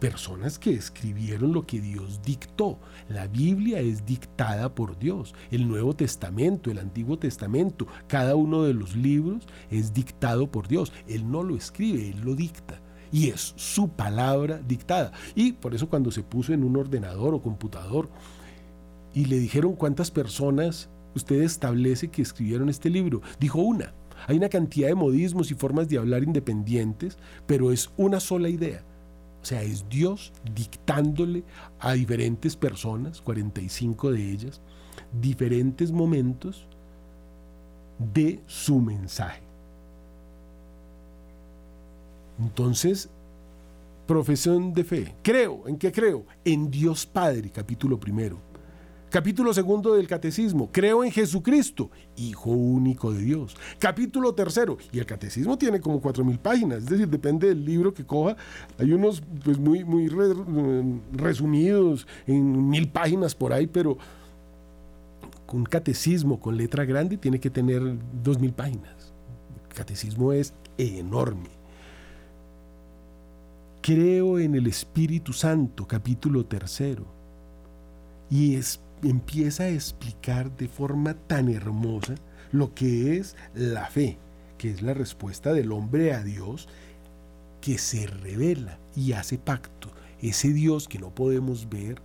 [0.00, 2.80] personas que escribieron lo que Dios dictó.
[3.08, 5.34] La Biblia es dictada por Dios.
[5.52, 10.92] El Nuevo Testamento, el Antiguo Testamento, cada uno de los libros es dictado por Dios.
[11.06, 12.80] Él no lo escribe, Él lo dicta.
[13.12, 15.12] Y es su palabra dictada.
[15.34, 18.08] Y por eso cuando se puso en un ordenador o computador
[19.14, 23.92] y le dijeron cuántas personas usted establece que escribieron este libro, dijo una.
[24.26, 28.84] Hay una cantidad de modismos y formas de hablar independientes, pero es una sola idea
[29.42, 31.44] o sea, es Dios dictándole
[31.78, 34.60] a diferentes personas, 45 de ellas,
[35.20, 36.66] diferentes momentos
[37.98, 39.49] de su mensaje.
[42.40, 43.10] Entonces,
[44.06, 45.14] profesión de fe.
[45.22, 46.24] Creo, ¿en qué creo?
[46.44, 48.38] En Dios Padre, capítulo primero.
[49.10, 53.56] Capítulo segundo del Catecismo, creo en Jesucristo, Hijo único de Dios.
[53.80, 57.92] Capítulo tercero, y el Catecismo tiene como cuatro mil páginas, es decir, depende del libro
[57.92, 58.36] que coja.
[58.78, 60.08] Hay unos pues muy, muy
[61.12, 63.98] resumidos en mil páginas por ahí, pero
[65.52, 67.82] un catecismo con letra grande tiene que tener
[68.22, 69.12] dos mil páginas.
[69.70, 71.59] El catecismo es enorme.
[73.82, 77.06] Creo en el Espíritu Santo, capítulo tercero.
[78.28, 78.58] Y
[79.02, 82.14] empieza a explicar de forma tan hermosa
[82.52, 84.18] lo que es la fe,
[84.58, 86.68] que es la respuesta del hombre a Dios
[87.62, 89.90] que se revela y hace pacto.
[90.20, 92.02] Ese Dios que no podemos ver,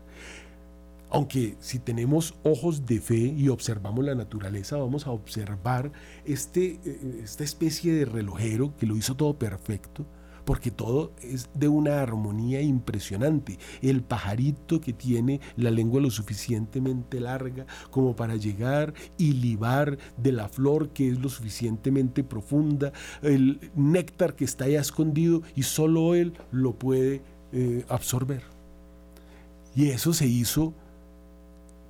[1.09, 5.91] aunque si tenemos ojos de fe y observamos la naturaleza, vamos a observar
[6.23, 10.05] este, eh, esta especie de relojero que lo hizo todo perfecto,
[10.45, 13.58] porque todo es de una armonía impresionante.
[13.81, 20.31] El pajarito que tiene la lengua lo suficientemente larga como para llegar y libar de
[20.31, 26.15] la flor que es lo suficientemente profunda, el néctar que está ahí escondido y solo
[26.15, 28.43] él lo puede eh, absorber.
[29.75, 30.73] Y eso se hizo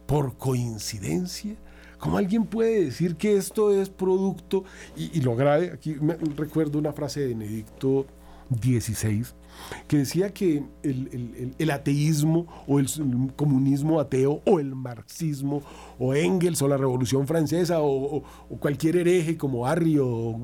[0.08, 1.56] por coincidencia.
[2.00, 4.63] ¿Cómo alguien puede decir que esto es producto?
[4.96, 5.96] Y, lo grave, aquí
[6.36, 8.06] recuerdo una frase de Benedicto
[8.50, 9.36] 16,
[9.88, 12.88] que decía que el, ateísmo o el,
[13.36, 15.64] comunismo ateo o el marxismo
[16.00, 18.24] o Engels o la Revolución Francesa o,
[18.60, 20.40] cualquier hereje como Arrio,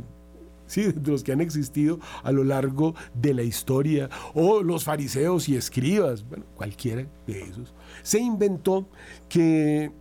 [0.65, 0.91] ¿sí?
[0.91, 5.55] de los que han existido a lo largo de la historia, o los fariseos y
[5.55, 8.87] escribas, bueno, cualquiera de esos, se inventó
[9.29, 9.91] que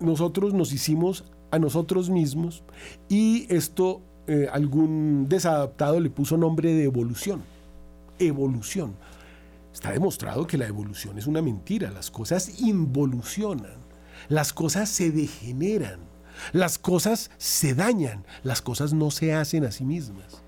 [0.00, 2.62] nosotros nos hicimos a nosotros mismos
[3.08, 7.42] y esto eh, algún desadaptado le puso nombre de evolución.
[8.18, 8.94] Evolución.
[9.72, 11.90] Está demostrado que la evolución es una mentira.
[11.90, 13.78] Las cosas involucionan.
[14.28, 16.00] Las cosas se degeneran.
[16.52, 18.24] Las cosas se dañan.
[18.42, 20.42] Las cosas no se hacen a sí mismas.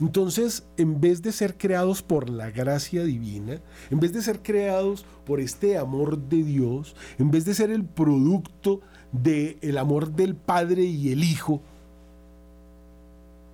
[0.00, 5.04] Entonces, en vez de ser creados por la gracia divina, en vez de ser creados
[5.24, 8.80] por este amor de Dios, en vez de ser el producto
[9.12, 11.62] del amor del Padre y el Hijo,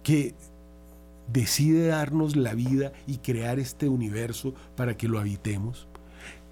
[0.09, 0.35] que
[1.31, 5.87] decide darnos la vida y crear este universo para que lo habitemos,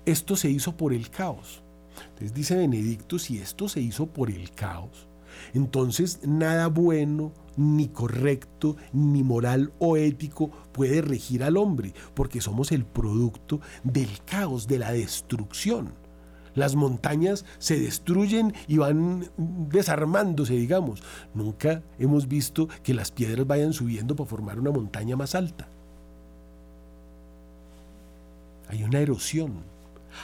[0.04, 1.62] esto se hizo por el caos.
[2.10, 5.08] Entonces dice Benedicto, si esto se hizo por el caos,
[5.54, 12.72] entonces nada bueno, ni correcto, ni moral o ético puede regir al hombre, porque somos
[12.72, 15.94] el producto del caos, de la destrucción
[16.56, 19.28] las montañas se destruyen y van
[19.70, 21.02] desarmándose, digamos.
[21.34, 25.68] Nunca hemos visto que las piedras vayan subiendo para formar una montaña más alta.
[28.68, 29.76] Hay una erosión.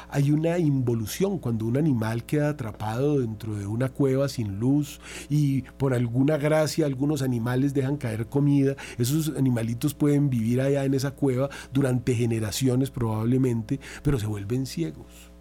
[0.08, 5.62] hay una involución cuando un animal queda atrapado dentro de una cueva sin luz y
[5.76, 8.74] por alguna gracia algunos animales dejan caer comida.
[8.96, 15.31] Esos animalitos pueden vivir allá en esa cueva durante generaciones probablemente, pero se vuelven ciegos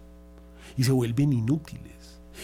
[0.76, 1.92] y se vuelven inútiles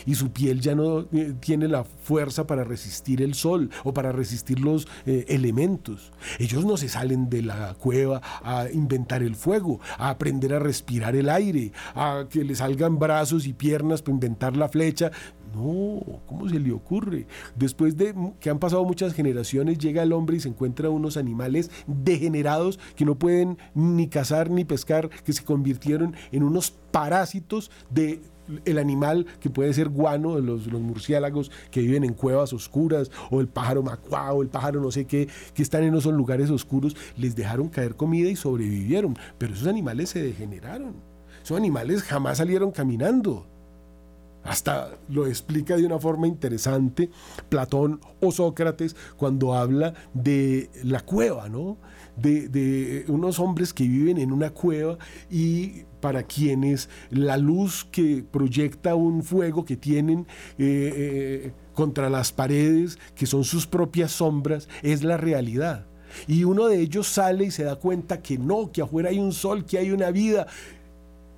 [0.07, 4.13] y su piel ya no eh, tiene la fuerza para resistir el sol o para
[4.13, 6.13] resistir los eh, elementos.
[6.39, 11.17] Ellos no se salen de la cueva a inventar el fuego, a aprender a respirar
[11.17, 15.11] el aire, a que le salgan brazos y piernas para inventar la flecha.
[15.55, 17.27] No, ¿cómo se le ocurre?
[17.57, 21.71] Después de que han pasado muchas generaciones, llega el hombre y se encuentra unos animales
[21.87, 28.21] degenerados que no pueden ni cazar ni pescar, que se convirtieron en unos parásitos de
[28.65, 33.41] el animal que puede ser guano de los, murciélagos que viven en cuevas oscuras, o
[33.41, 36.97] el pájaro macuá, o el pájaro no sé qué, que están en esos lugares oscuros,
[37.17, 39.19] les dejaron caer comida y sobrevivieron.
[39.39, 40.97] Pero esos animales se degeneraron.
[41.43, 43.47] Esos animales jamás salieron caminando.
[44.49, 47.11] Hasta lo explica de una forma interesante
[47.49, 51.77] Platón o Sócrates cuando habla de la cueva, ¿no?
[52.21, 54.99] de, unos hombres que viven en una cueva
[55.31, 60.27] y para quienes la luz que proyecta un fuego que tienen
[60.59, 65.87] eh, eh, contra las paredes, que son sus propias sombras, es la realidad.
[66.27, 69.33] Y uno de ellos sale y se da cuenta que no, que afuera hay un
[69.33, 70.47] sol, que hay una vida.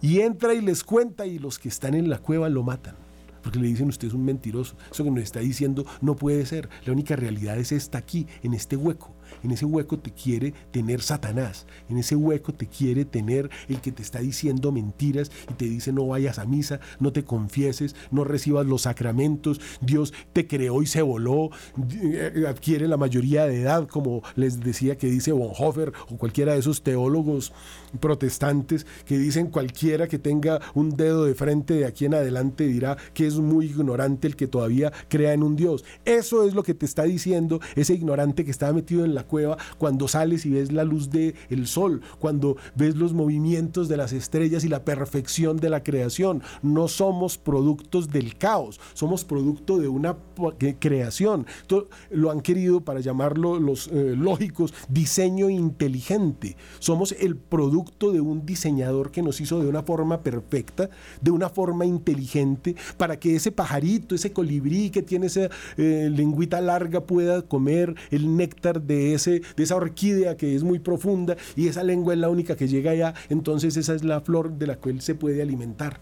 [0.03, 2.97] Y entra y les cuenta y los que están en la cueva lo matan.
[3.43, 4.77] Porque le dicen usted es un mentiroso.
[4.91, 6.69] Eso que nos está diciendo no puede ser.
[6.85, 9.15] La única realidad es esta aquí, en este hueco.
[9.43, 11.67] En ese hueco te quiere tener Satanás.
[11.89, 15.93] En ese hueco te quiere tener el que te está diciendo mentiras y te dice
[15.93, 19.61] no vayas a misa, no te confieses, no recibas los sacramentos.
[19.81, 21.51] Dios te creó y se voló.
[21.93, 26.59] Eh, adquiere la mayoría de edad, como les decía que dice Bonhoeffer o cualquiera de
[26.59, 27.53] esos teólogos
[27.99, 32.97] protestantes que dicen cualquiera que tenga un dedo de frente de aquí en adelante dirá
[33.15, 35.85] que es muy ignorante el que todavía crea en un Dios.
[36.05, 39.59] Eso es lo que te está diciendo ese ignorante que estaba metido en la cueva,
[39.79, 44.13] cuando sales y ves la luz del el sol, cuando ves los movimientos de las
[44.13, 46.43] estrellas y la perfección de la creación.
[46.63, 50.17] No somos productos del caos, somos producto de una
[50.79, 51.47] creación.
[52.11, 56.57] lo han querido, para llamarlo los eh, lógicos, diseño inteligente.
[56.79, 57.80] Somos el producto
[58.13, 63.19] de un diseñador que nos hizo de una forma perfecta, de una forma inteligente, para
[63.19, 68.81] que ese pajarito, ese colibrí que tiene esa eh, lengüita larga pueda comer el néctar
[68.81, 72.69] de de esa orquídea que es muy profunda y esa lengua es la única que
[72.69, 75.99] llega allá, entonces esa es la flor de la cual se puede alimentar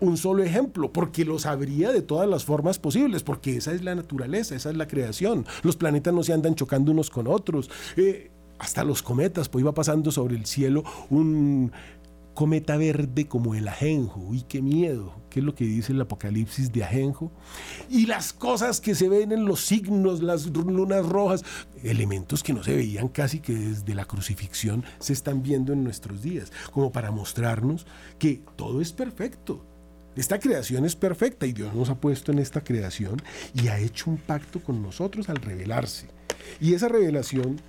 [0.00, 3.94] un solo ejemplo, porque lo sabría de todas las formas posibles, porque esa es la
[3.94, 5.46] naturaleza, esa es la creación.
[5.62, 7.70] Los planetas no se andan chocando unos con otros.
[7.96, 11.72] Eh, hasta los cometas, pues iba pasando sobre el cielo un
[12.38, 14.20] cometa verde como el ajenjo.
[14.20, 15.12] Uy, qué miedo.
[15.28, 17.32] ¿Qué es lo que dice el Apocalipsis de ajenjo?
[17.90, 21.44] Y las cosas que se ven en los signos, las lunas rojas,
[21.82, 26.22] elementos que no se veían casi que desde la crucifixión se están viendo en nuestros
[26.22, 27.86] días, como para mostrarnos
[28.20, 29.64] que todo es perfecto.
[30.14, 33.20] Esta creación es perfecta y Dios nos ha puesto en esta creación
[33.52, 36.06] y ha hecho un pacto con nosotros al revelarse.
[36.60, 37.60] Y esa revelación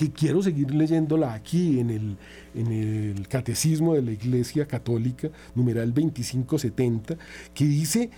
[0.00, 2.16] que quiero seguir leyéndola aquí en el,
[2.54, 7.18] en el Catecismo de la Iglesia Católica, numeral 2570,
[7.52, 8.10] que dice,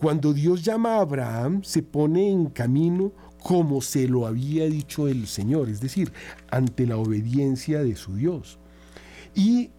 [0.00, 5.28] cuando Dios llama a Abraham, se pone en camino como se lo había dicho el
[5.28, 6.12] Señor, es decir,
[6.50, 8.58] ante la obediencia de su Dios.
[9.32, 9.70] Y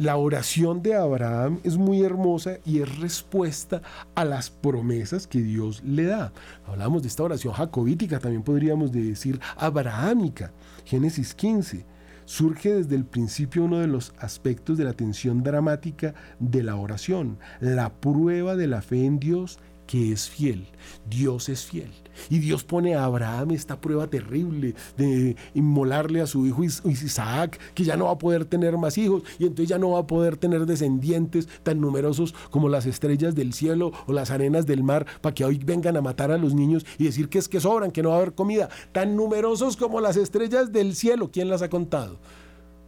[0.00, 3.82] la oración de Abraham es muy hermosa y es respuesta
[4.14, 6.32] a las promesas que Dios le da.
[6.66, 10.52] Hablamos de esta oración jacobítica, también podríamos decir abrahámica.
[10.86, 11.84] Génesis 15.
[12.24, 17.38] Surge desde el principio uno de los aspectos de la tensión dramática de la oración,
[17.60, 19.58] la prueba de la fe en Dios
[19.90, 20.68] que es fiel.
[21.08, 21.90] Dios es fiel.
[22.28, 27.82] Y Dios pone a Abraham esta prueba terrible de inmolarle a su hijo Isaac, que
[27.82, 30.36] ya no va a poder tener más hijos y entonces ya no va a poder
[30.36, 35.34] tener descendientes tan numerosos como las estrellas del cielo o las arenas del mar para
[35.34, 38.04] que hoy vengan a matar a los niños y decir que es que sobran, que
[38.04, 38.68] no va a haber comida.
[38.92, 41.32] Tan numerosos como las estrellas del cielo.
[41.32, 42.20] ¿Quién las ha contado?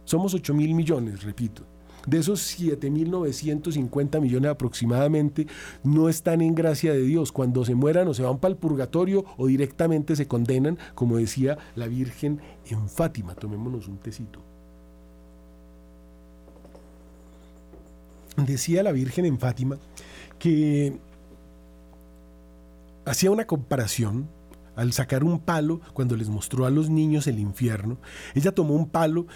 [0.05, 1.72] Somos 8 mil millones, repito.
[2.05, 5.47] De esos 7.950 millones aproximadamente
[5.83, 7.31] no están en gracia de Dios.
[7.31, 11.57] Cuando se mueran o se van para el purgatorio o directamente se condenan, como decía
[11.75, 13.35] la Virgen en Fátima.
[13.35, 14.39] Tomémonos un tecito.
[18.35, 19.77] Decía la Virgen en Fátima
[20.39, 20.97] que
[23.05, 24.27] hacía una comparación
[24.75, 27.97] al sacar un palo cuando les mostró a los niños el infierno.
[28.33, 29.27] Ella tomó un palo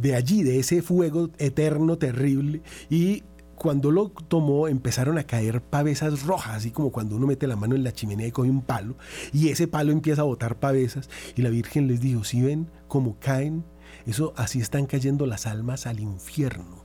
[0.00, 3.22] de allí, de ese fuego eterno, terrible, y
[3.56, 7.74] cuando lo tomó empezaron a caer pavesas rojas, así como cuando uno mete la mano
[7.74, 8.96] en la chimenea y coge un palo,
[9.32, 13.16] y ese palo empieza a botar pavesas, y la Virgen les dijo, si ven cómo
[13.18, 13.64] caen,
[14.06, 16.77] eso así están cayendo las almas al infierno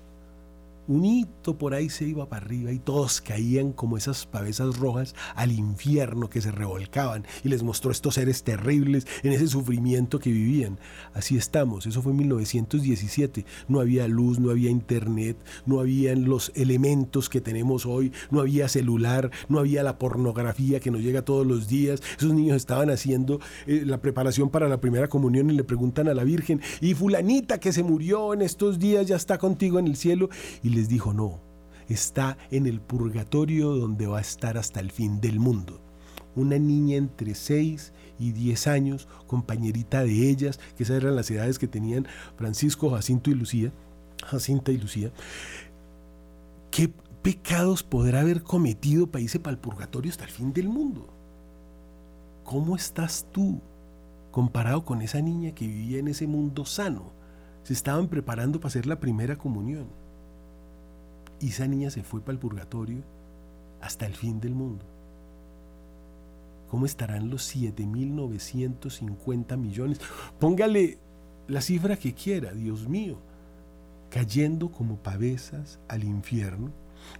[0.88, 5.16] un hito por ahí se iba para arriba y todos caían como esas pavesas rojas
[5.36, 10.32] al infierno que se revolcaban y les mostró estos seres terribles en ese sufrimiento que
[10.32, 10.80] vivían.
[11.14, 16.52] Así estamos, eso fue en 1917, no había luz, no había internet, no habían los
[16.56, 21.48] elementos que tenemos hoy, no había celular, no había la pornografía que nos llega todos
[21.48, 25.64] los días, esos niños estaban haciendo eh, la preparación para la primera comunión y le
[25.64, 29.80] preguntan a la Virgen, y fulanita que se murió en estos días ya está contigo
[29.80, 30.30] en el cielo
[30.74, 31.39] les dijo, no,
[31.89, 35.80] está en el purgatorio donde va a estar hasta el fin del mundo.
[36.36, 41.59] Una niña entre 6 y 10 años, compañerita de ellas, que esas eran las edades
[41.59, 42.07] que tenían
[42.38, 43.71] Francisco, Jacinto y Lucía,
[44.26, 45.11] Jacinta y Lucía,
[46.71, 51.07] ¿qué pecados podrá haber cometido para irse para el purgatorio hasta el fin del mundo?
[52.43, 53.61] ¿Cómo estás tú
[54.32, 57.11] comparado con esa niña que vivía en ese mundo sano?
[57.63, 60.03] Se estaban preparando para hacer la primera comunión
[61.44, 63.04] y esa niña se fue para el purgatorio
[63.82, 64.86] hasta el fin del mundo.
[66.70, 70.00] ¿Cómo estarán los 7.950 millones?
[70.39, 71.00] Póngale
[71.50, 73.18] la cifra que quiera, Dios mío,
[74.10, 76.72] cayendo como pavesas al infierno.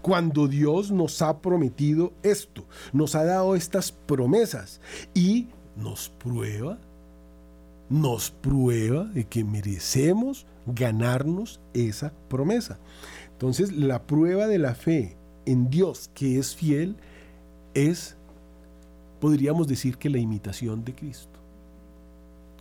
[0.02, 2.64] Cuando Dios nos ha prometido esto,
[2.94, 4.80] nos ha dado estas promesas
[5.14, 6.78] y nos prueba,
[7.90, 12.80] nos prueba de que merecemos ganarnos esa promesa.
[13.44, 16.96] Entonces, la prueba de la fe en Dios que es fiel
[17.74, 18.16] es,
[19.20, 21.40] podríamos decir que la imitación de Cristo.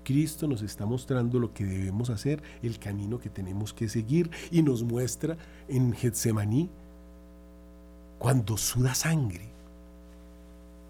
[0.03, 4.61] Cristo nos está mostrando lo que debemos hacer, el camino que tenemos que seguir y
[4.65, 6.69] nos muestra en Getsemaní
[8.19, 9.51] cuando suda sangre.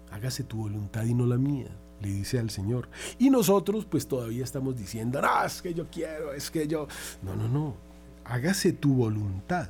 [0.09, 1.69] Hágase tu voluntad y no la mía,
[2.01, 2.89] le dice al Señor.
[3.19, 6.87] Y nosotros pues todavía estamos diciendo, no, es que yo quiero, es que yo...
[7.21, 7.75] No, no, no,
[8.25, 9.69] hágase tu voluntad.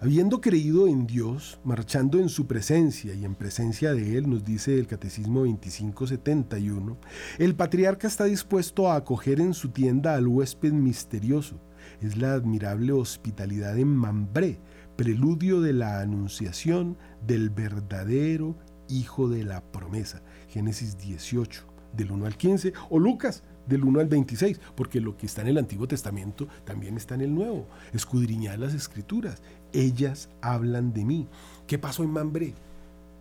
[0.00, 4.78] Habiendo creído en Dios, marchando en su presencia y en presencia de Él, nos dice
[4.78, 6.96] el Catecismo 2571,
[7.38, 11.60] el patriarca está dispuesto a acoger en su tienda al huésped misterioso.
[12.00, 14.60] Es la admirable hospitalidad en Mambré,
[14.94, 16.96] preludio de la anunciación
[17.26, 18.56] del verdadero
[18.88, 20.22] Hijo de la promesa.
[20.48, 25.26] Génesis 18, del 1 al 15, o Lucas del 1 al 26, porque lo que
[25.26, 27.66] está en el Antiguo Testamento también está en el Nuevo.
[27.92, 29.42] Escudriñar las escrituras,
[29.72, 31.26] ellas hablan de mí.
[31.66, 32.54] ¿Qué pasó en Mambré?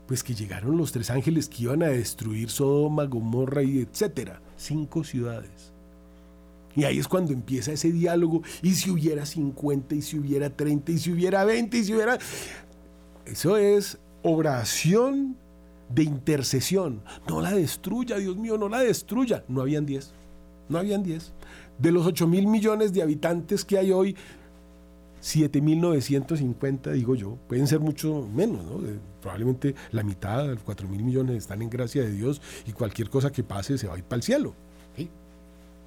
[0.08, 5.04] Pues que llegaron los tres ángeles que iban a destruir Sodoma, Gomorra y etcétera, cinco
[5.04, 5.74] ciudades.
[6.76, 10.92] Y ahí es cuando empieza ese diálogo, y si hubiera 50, y si hubiera 30,
[10.92, 12.20] y si hubiera 20, y si hubiera...
[13.26, 15.36] Eso es oración
[15.90, 17.02] de intercesión.
[17.28, 19.44] No la destruya, Dios mío, no la destruya.
[19.48, 20.12] No habían 10.
[20.70, 21.34] No habían 10.
[21.80, 24.16] De los 8 mil millones de habitantes que hay hoy,
[25.22, 28.80] 7.950, digo yo, pueden ser mucho menos, ¿no?
[29.22, 33.44] probablemente la mitad, 4 mil millones están en gracia de Dios y cualquier cosa que
[33.44, 34.54] pase se va a ir para el cielo.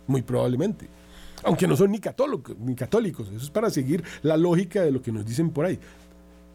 [0.07, 0.89] Muy probablemente.
[1.45, 5.01] Aunque no son ni católicos, ni católicos, eso es para seguir la lógica de lo
[5.01, 5.79] que nos dicen por ahí.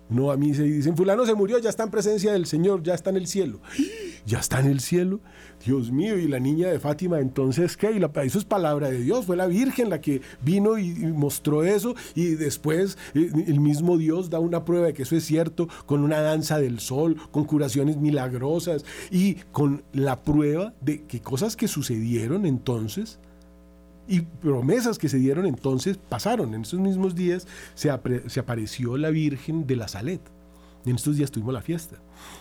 [0.10, 2.94] No, a mí se dicen, fulano se murió, ya está en presencia del Señor, ya
[2.94, 3.60] está en el cielo.
[4.28, 5.20] Ya está en el cielo.
[5.64, 7.92] Dios mío, y la niña de Fátima, entonces, ¿qué?
[7.92, 11.64] Y la, eso es palabra de Dios, fue la Virgen la que vino y, mostró
[11.64, 15.68] eso, y después eh, el mismo Dios da una prueba de que eso es cierto,
[15.86, 21.56] con una danza del sol, con curaciones milagrosas, y con la prueba de que cosas
[21.56, 23.20] que sucedieron entonces,
[24.08, 26.54] y promesas que se dieron entonces pasaron.
[26.54, 30.22] En esos mismos días se, apareció la Virgen de la Salet.
[30.86, 31.98] En estos días tuvimos la fiesta.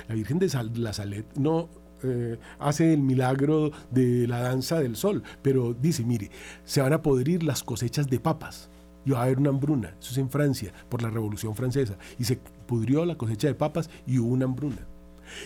[0.08, 1.68] La Virgen de la Salet no
[2.02, 6.30] eh, hace el milagro de la danza del sol, pero dice, mire,
[6.64, 8.68] se van a podrir las cosechas de papas
[9.06, 9.94] y va a haber una hambruna.
[10.00, 11.96] Eso es en Francia, por la Revolución Francesa.
[12.18, 14.86] Y se pudrió la cosecha de papas y hubo una hambruna.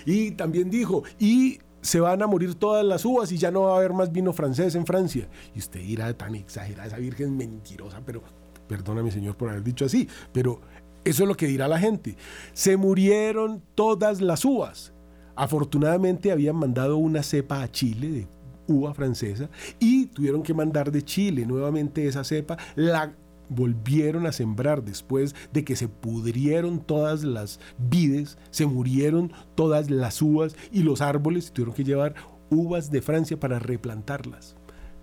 [0.05, 3.73] Y también dijo, y se van a morir todas las uvas y ya no va
[3.73, 5.27] a haber más vino francés en Francia.
[5.55, 8.23] Y usted dirá, tan exagerada, esa virgen mentirosa, pero
[8.69, 10.61] perdóname señor por haber dicho así, pero
[11.03, 12.15] eso es lo que dirá la gente.
[12.53, 14.93] Se murieron todas las uvas.
[15.35, 18.29] Afortunadamente habían mandado una cepa a Chile de
[18.67, 22.59] uva francesa y tuvieron que mandar de Chile nuevamente esa cepa.
[22.77, 23.17] La
[23.49, 30.21] volvieron a sembrar después de que se pudrieron todas las vides, se murieron todas las
[30.23, 32.15] uvas y los árboles tuvieron que llevar
[32.51, 34.57] uvas de Francia para replantarlas.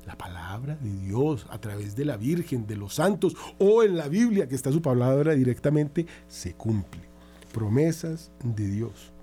[0.06, 4.08] La palabra de Dios a través de la Virgen, de los santos o en la
[4.08, 7.02] Biblia que está su palabra directamente, se cumple.
[7.52, 9.15] Promesas de Dios.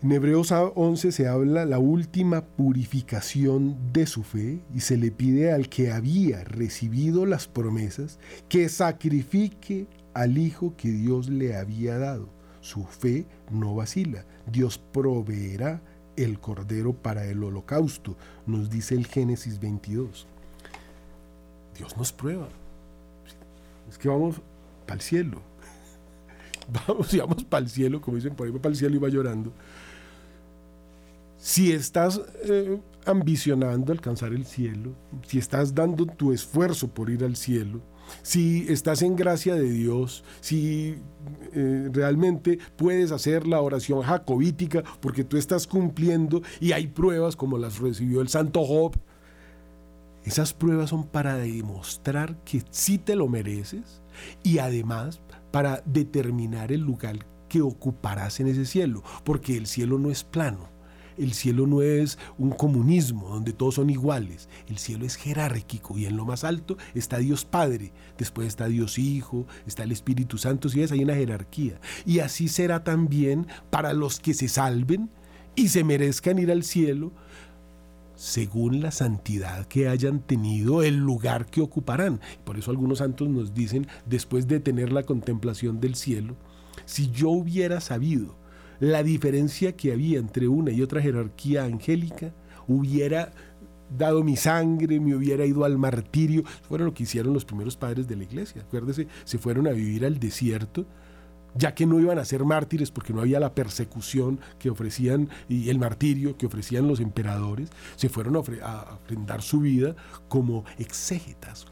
[0.00, 5.52] En Hebreos 11 se habla la última purificación de su fe y se le pide
[5.52, 12.28] al que había recibido las promesas que sacrifique al Hijo que Dios le había dado.
[12.60, 14.24] Su fe no vacila.
[14.46, 15.82] Dios proveerá
[16.14, 20.28] el cordero para el holocausto, nos dice el Génesis 22.
[21.76, 22.48] Dios nos prueba.
[23.90, 24.40] Es que vamos
[24.86, 25.42] el cielo.
[26.86, 29.08] Vamos, y vamos para el cielo, como dicen por ahí, para el cielo y va
[29.08, 29.52] llorando.
[31.38, 34.92] Si estás eh, ambicionando alcanzar el cielo,
[35.26, 37.80] si estás dando tu esfuerzo por ir al cielo,
[38.22, 40.96] si estás en gracia de Dios, si
[41.54, 47.56] eh, realmente puedes hacer la oración jacobítica porque tú estás cumpliendo y hay pruebas como
[47.58, 48.96] las recibió el santo Job,
[50.24, 54.02] esas pruebas son para demostrar que sí te lo mereces
[54.42, 60.10] y además para determinar el lugar que ocuparás en ese cielo, porque el cielo no
[60.10, 60.78] es plano
[61.18, 64.48] el cielo no es un comunismo donde todos son iguales.
[64.68, 68.98] El cielo es jerárquico y en lo más alto está Dios Padre, después está Dios
[68.98, 71.80] Hijo, está el Espíritu Santo, si es, hay una jerarquía.
[72.06, 75.10] Y así será también para los que se salven
[75.56, 77.12] y se merezcan ir al cielo
[78.18, 82.20] según la santidad que hayan tenido, el lugar que ocuparán.
[82.44, 86.34] Por eso algunos santos nos dicen, después de tener la contemplación del cielo,
[86.84, 88.36] si yo hubiera sabido
[88.80, 92.34] la diferencia que había entre una y otra jerarquía angélica,
[92.66, 93.32] hubiera
[93.96, 96.42] dado mi sangre, me hubiera ido al martirio.
[96.62, 98.62] Fueron lo que hicieron los primeros padres de la iglesia.
[98.62, 100.86] Acuérdese, se fueron a vivir al desierto,
[101.58, 105.68] ya que no iban a ser mártires porque no había la persecución que ofrecían y
[105.70, 107.70] el martirio que ofrecían los emperadores.
[107.96, 109.96] Se fueron a, a ofrendar su vida
[110.28, 111.66] como exégetas.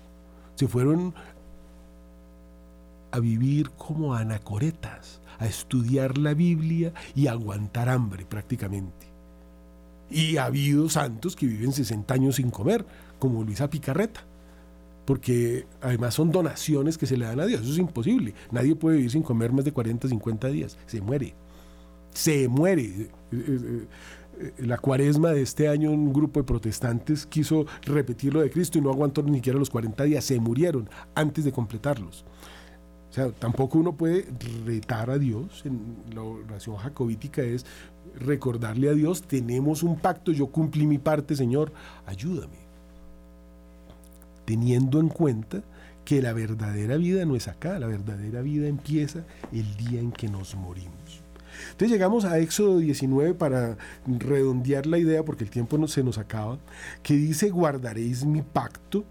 [0.57, 1.15] Se fueron
[3.13, 9.07] a vivir como anacoretas a estudiar la Biblia y a aguantar hambre prácticamente.
[10.11, 12.87] Y ha habido santos que viven 60 años sin comer,
[13.19, 14.25] como Luisa Picarreta,
[15.07, 18.35] porque además son donaciones que se le dan a Dios, eso es imposible.
[18.51, 21.35] Nadie puede vivir sin comer más de 40, 50 días, se muere,
[22.13, 22.83] se muere.
[22.83, 23.87] Eh, eh,
[24.39, 28.77] eh, la cuaresma de este año un grupo de protestantes quiso repetir lo de Cristo
[28.77, 32.27] y no aguantó ni siquiera los 40 días, se murieron antes de completarlos
[33.17, 34.27] sea, tampoco uno puede
[34.67, 35.65] retar a Dios.
[36.15, 37.65] La oración jacobítica es
[38.15, 41.73] recordarle a Dios, tenemos un pacto, yo cumplí mi parte, Señor,
[42.05, 42.66] ayúdame.
[44.47, 45.63] Teniendo en cuenta
[46.07, 50.29] que la verdadera vida no es acá, la verdadera vida empieza el día en que
[50.29, 51.23] nos morimos.
[51.73, 53.77] Entonces llegamos a Éxodo 19 para
[54.07, 56.59] redondear la idea, porque el tiempo no, se nos acaba,
[57.03, 59.05] que dice, guardaréis mi pacto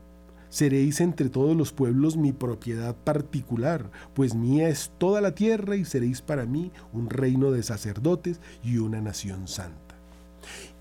[0.55, 5.83] Seréis entre todos los pueblos mi propiedad particular, pues mía es toda la tierra y
[5.83, 9.84] seréis para mí un reino de sacerdotes y una nación santa.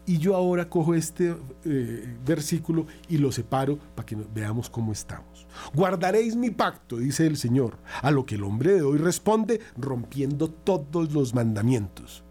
[0.07, 1.35] Y yo ahora cojo este
[1.65, 5.47] eh, versículo y lo separo para que veamos cómo estamos.
[5.73, 10.51] Guardaréis mi pacto, dice el Señor, a lo que el hombre de hoy responde rompiendo
[10.51, 12.23] todos los mandamientos,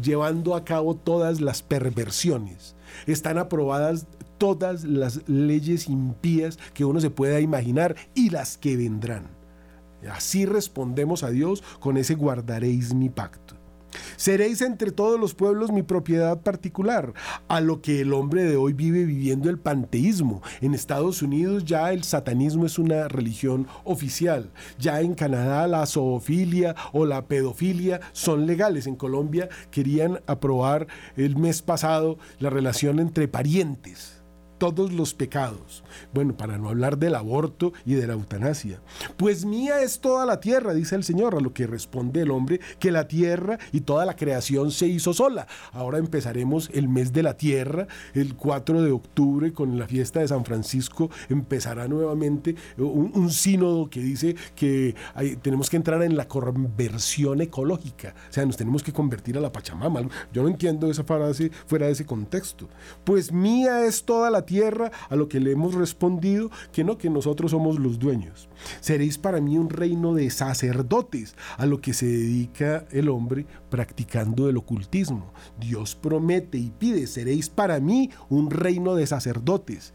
[0.00, 2.76] llevando a cabo todas las perversiones.
[3.06, 4.06] Están aprobadas
[4.38, 9.26] todas las leyes impías que uno se pueda imaginar y las que vendrán.
[10.10, 13.61] Así respondemos a Dios con ese guardaréis mi pacto.
[14.16, 17.12] Seréis entre todos los pueblos mi propiedad particular,
[17.48, 20.42] a lo que el hombre de hoy vive viviendo el panteísmo.
[20.60, 24.50] En Estados Unidos ya el satanismo es una religión oficial.
[24.78, 28.86] Ya en Canadá la zoofilia o la pedofilia son legales.
[28.86, 30.86] En Colombia querían aprobar
[31.16, 34.21] el mes pasado la relación entre parientes
[34.62, 35.82] todos los pecados.
[36.14, 38.80] Bueno, para no hablar del aborto y de la eutanasia.
[39.16, 42.60] Pues mía es toda la tierra, dice el Señor, a lo que responde el hombre,
[42.78, 45.48] que la tierra y toda la creación se hizo sola.
[45.72, 50.28] Ahora empezaremos el mes de la tierra, el 4 de octubre, con la fiesta de
[50.28, 54.94] San Francisco, empezará nuevamente un, sínodo que dice que
[55.42, 59.50] tenemos que entrar en la conversión ecológica, o sea, nos tenemos que convertir a la
[59.50, 60.02] Pachamama.
[60.32, 62.68] Yo no entiendo esa frase fuera de ese contexto.
[63.02, 66.98] Pues mía es toda la tierra tierra, a lo que le hemos respondido que no,
[66.98, 68.50] que nosotros somos los dueños.
[68.80, 74.50] Seréis para mí un reino de sacerdotes, a lo que se dedica el hombre practicando
[74.50, 75.32] el ocultismo.
[75.58, 79.94] Dios promete y pide, seréis para mí un reino de sacerdotes.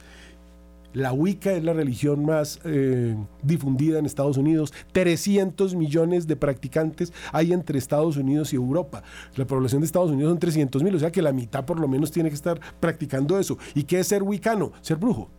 [0.94, 4.74] La Wicca es la religión más eh, difundida en Estados Unidos.
[4.94, 9.04] 300 millones de practicantes hay entre Estados Unidos y Europa.
[9.36, 11.88] La población de Estados Unidos son 300 mil, o sea que la mitad por lo
[11.88, 13.58] menos tiene que estar practicando eso.
[13.76, 14.72] ¿Y qué es ser wicano?
[14.82, 15.30] Ser brujo.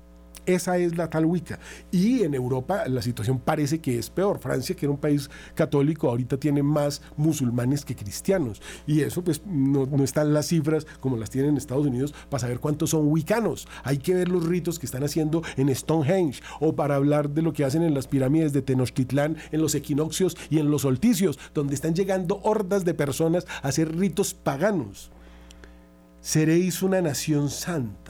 [0.48, 1.58] Esa es la tal Wicca.
[1.90, 4.38] Y en Europa la situación parece que es peor.
[4.38, 8.62] Francia, que era un país católico, ahorita tiene más musulmanes que cristianos.
[8.86, 12.60] Y eso pues no, están las cifras como las tienen en Estados Unidos para saber
[12.60, 13.68] cuántos son wicanos.
[13.84, 17.52] Hay que ver los ritos que están haciendo en Stonehenge o para hablar de lo
[17.52, 21.74] que hacen en las pirámides de Tenochtitlán, en los equinoccios y en los solsticios, donde
[21.74, 25.10] están llegando hordas de personas a hacer ritos paganos.
[26.22, 28.07] Seréis una nación santa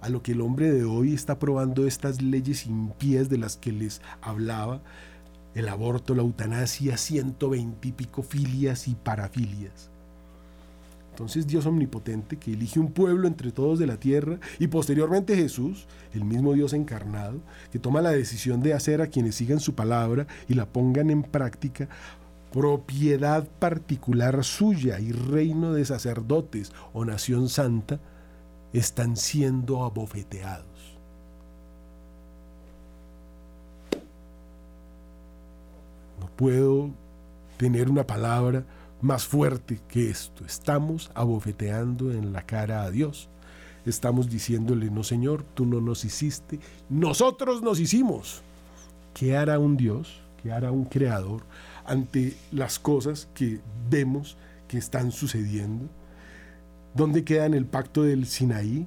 [0.00, 3.72] a lo que el hombre de hoy está probando estas leyes impías de las que
[3.72, 4.80] les hablaba,
[5.54, 9.90] el aborto, la eutanasia, 120 y pico filias y parafilias.
[11.10, 15.88] Entonces Dios omnipotente que elige un pueblo entre todos de la tierra y posteriormente Jesús,
[16.14, 17.40] el mismo Dios encarnado,
[17.72, 21.24] que toma la decisión de hacer a quienes sigan su palabra y la pongan en
[21.24, 21.88] práctica,
[22.52, 27.98] propiedad particular suya y reino de sacerdotes o nación santa,
[28.72, 30.66] están siendo abofeteados.
[36.20, 36.90] No puedo
[37.56, 38.64] tener una palabra
[39.00, 40.44] más fuerte que esto.
[40.44, 43.28] Estamos abofeteando en la cara a Dios.
[43.86, 46.58] Estamos diciéndole, no Señor, tú no nos hiciste,
[46.88, 48.42] nosotros nos hicimos.
[49.14, 50.20] ¿Qué hará un Dios?
[50.42, 51.42] ¿Qué hará un creador
[51.86, 55.88] ante las cosas que vemos que están sucediendo?
[56.98, 58.84] ¿Dónde queda en el pacto del Sinaí?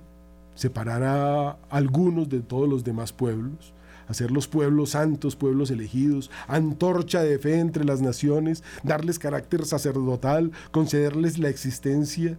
[0.54, 3.74] Separar a algunos de todos los demás pueblos,
[4.10, 10.52] hacer los pueblos santos, pueblos elegidos, antorcha de fe entre las naciones, darles carácter sacerdotal,
[10.72, 12.38] concederles la existencia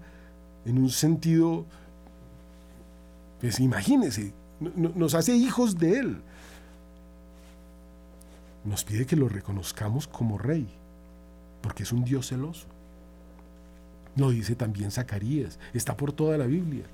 [0.66, 1.64] en un sentido,
[3.40, 4.34] pues imagínese,
[4.76, 6.18] nos hace hijos de Él.
[8.66, 10.68] Nos pide que lo reconozcamos como rey,
[11.62, 12.66] porque es un Dios celoso.
[14.16, 16.84] Lo dice también Zacarías, está por toda la Biblia.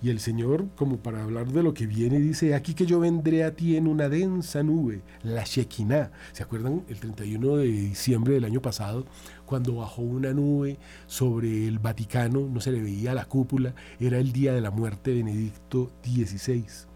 [0.00, 3.42] Y el Señor, como para hablar de lo que viene, dice, aquí que yo vendré
[3.42, 6.12] a ti en una densa nube, la Shekinah.
[6.32, 9.06] ¿Se acuerdan el 31 de diciembre del año pasado,
[9.44, 14.32] cuando bajó una nube sobre el Vaticano, no se le veía la cúpula, era el
[14.32, 16.87] día de la muerte de Benedicto XVI?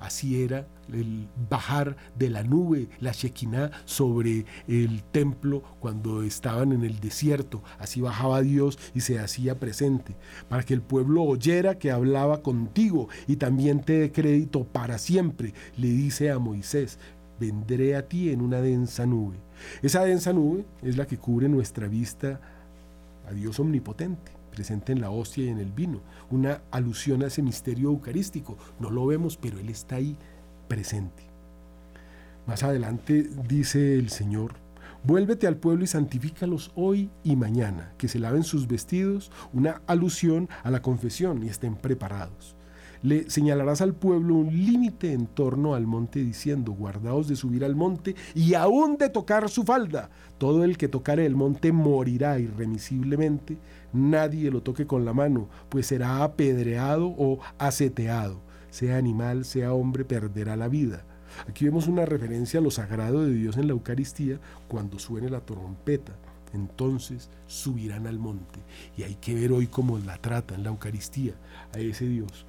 [0.00, 6.84] Así era el bajar de la nube, la Shekinah, sobre el templo cuando estaban en
[6.84, 7.62] el desierto.
[7.78, 10.16] Así bajaba Dios y se hacía presente,
[10.48, 15.52] para que el pueblo oyera que hablaba contigo y también te dé crédito para siempre,
[15.76, 16.98] le dice a Moisés,
[17.38, 19.36] vendré a ti en una densa nube.
[19.82, 22.40] Esa densa nube es la que cubre nuestra vista
[23.28, 27.42] a Dios omnipotente presente en la hostia y en el vino, una alusión a ese
[27.42, 28.58] misterio eucarístico.
[28.78, 30.16] No lo vemos, pero Él está ahí
[30.68, 31.24] presente.
[32.46, 34.54] Más adelante dice el Señor,
[35.04, 40.48] vuélvete al pueblo y santifícalos hoy y mañana, que se laven sus vestidos, una alusión
[40.62, 42.56] a la confesión y estén preparados.
[43.02, 47.74] Le señalarás al pueblo un límite en torno al monte diciendo, guardaos de subir al
[47.74, 50.10] monte y aún de tocar su falda.
[50.38, 53.56] Todo el que tocare el monte morirá irremisiblemente.
[53.92, 58.40] Nadie lo toque con la mano, pues será apedreado o aseteado.
[58.70, 61.04] Sea animal, sea hombre, perderá la vida.
[61.48, 65.40] Aquí vemos una referencia a lo sagrado de Dios en la Eucaristía cuando suene la
[65.40, 66.12] trompeta
[66.52, 68.60] entonces subirán al monte.
[68.96, 71.34] Y hay que ver hoy cómo la trata en la Eucaristía
[71.72, 72.46] a ese Dios.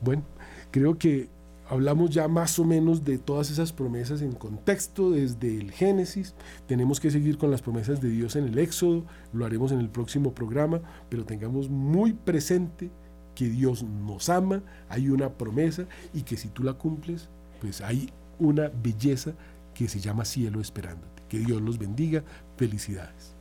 [0.00, 0.22] Bueno,
[0.70, 1.28] creo que
[1.68, 6.34] hablamos ya más o menos de todas esas promesas en contexto desde el Génesis.
[6.66, 9.90] Tenemos que seguir con las promesas de Dios en el Éxodo, lo haremos en el
[9.90, 12.90] próximo programa, pero tengamos muy presente
[13.34, 17.28] que Dios nos ama, hay una promesa y que si tú la cumples,
[17.60, 19.34] pues hay una belleza
[19.74, 21.22] que se llama cielo esperándote.
[21.28, 22.24] Que Dios los bendiga.
[22.56, 23.34] Felicidades.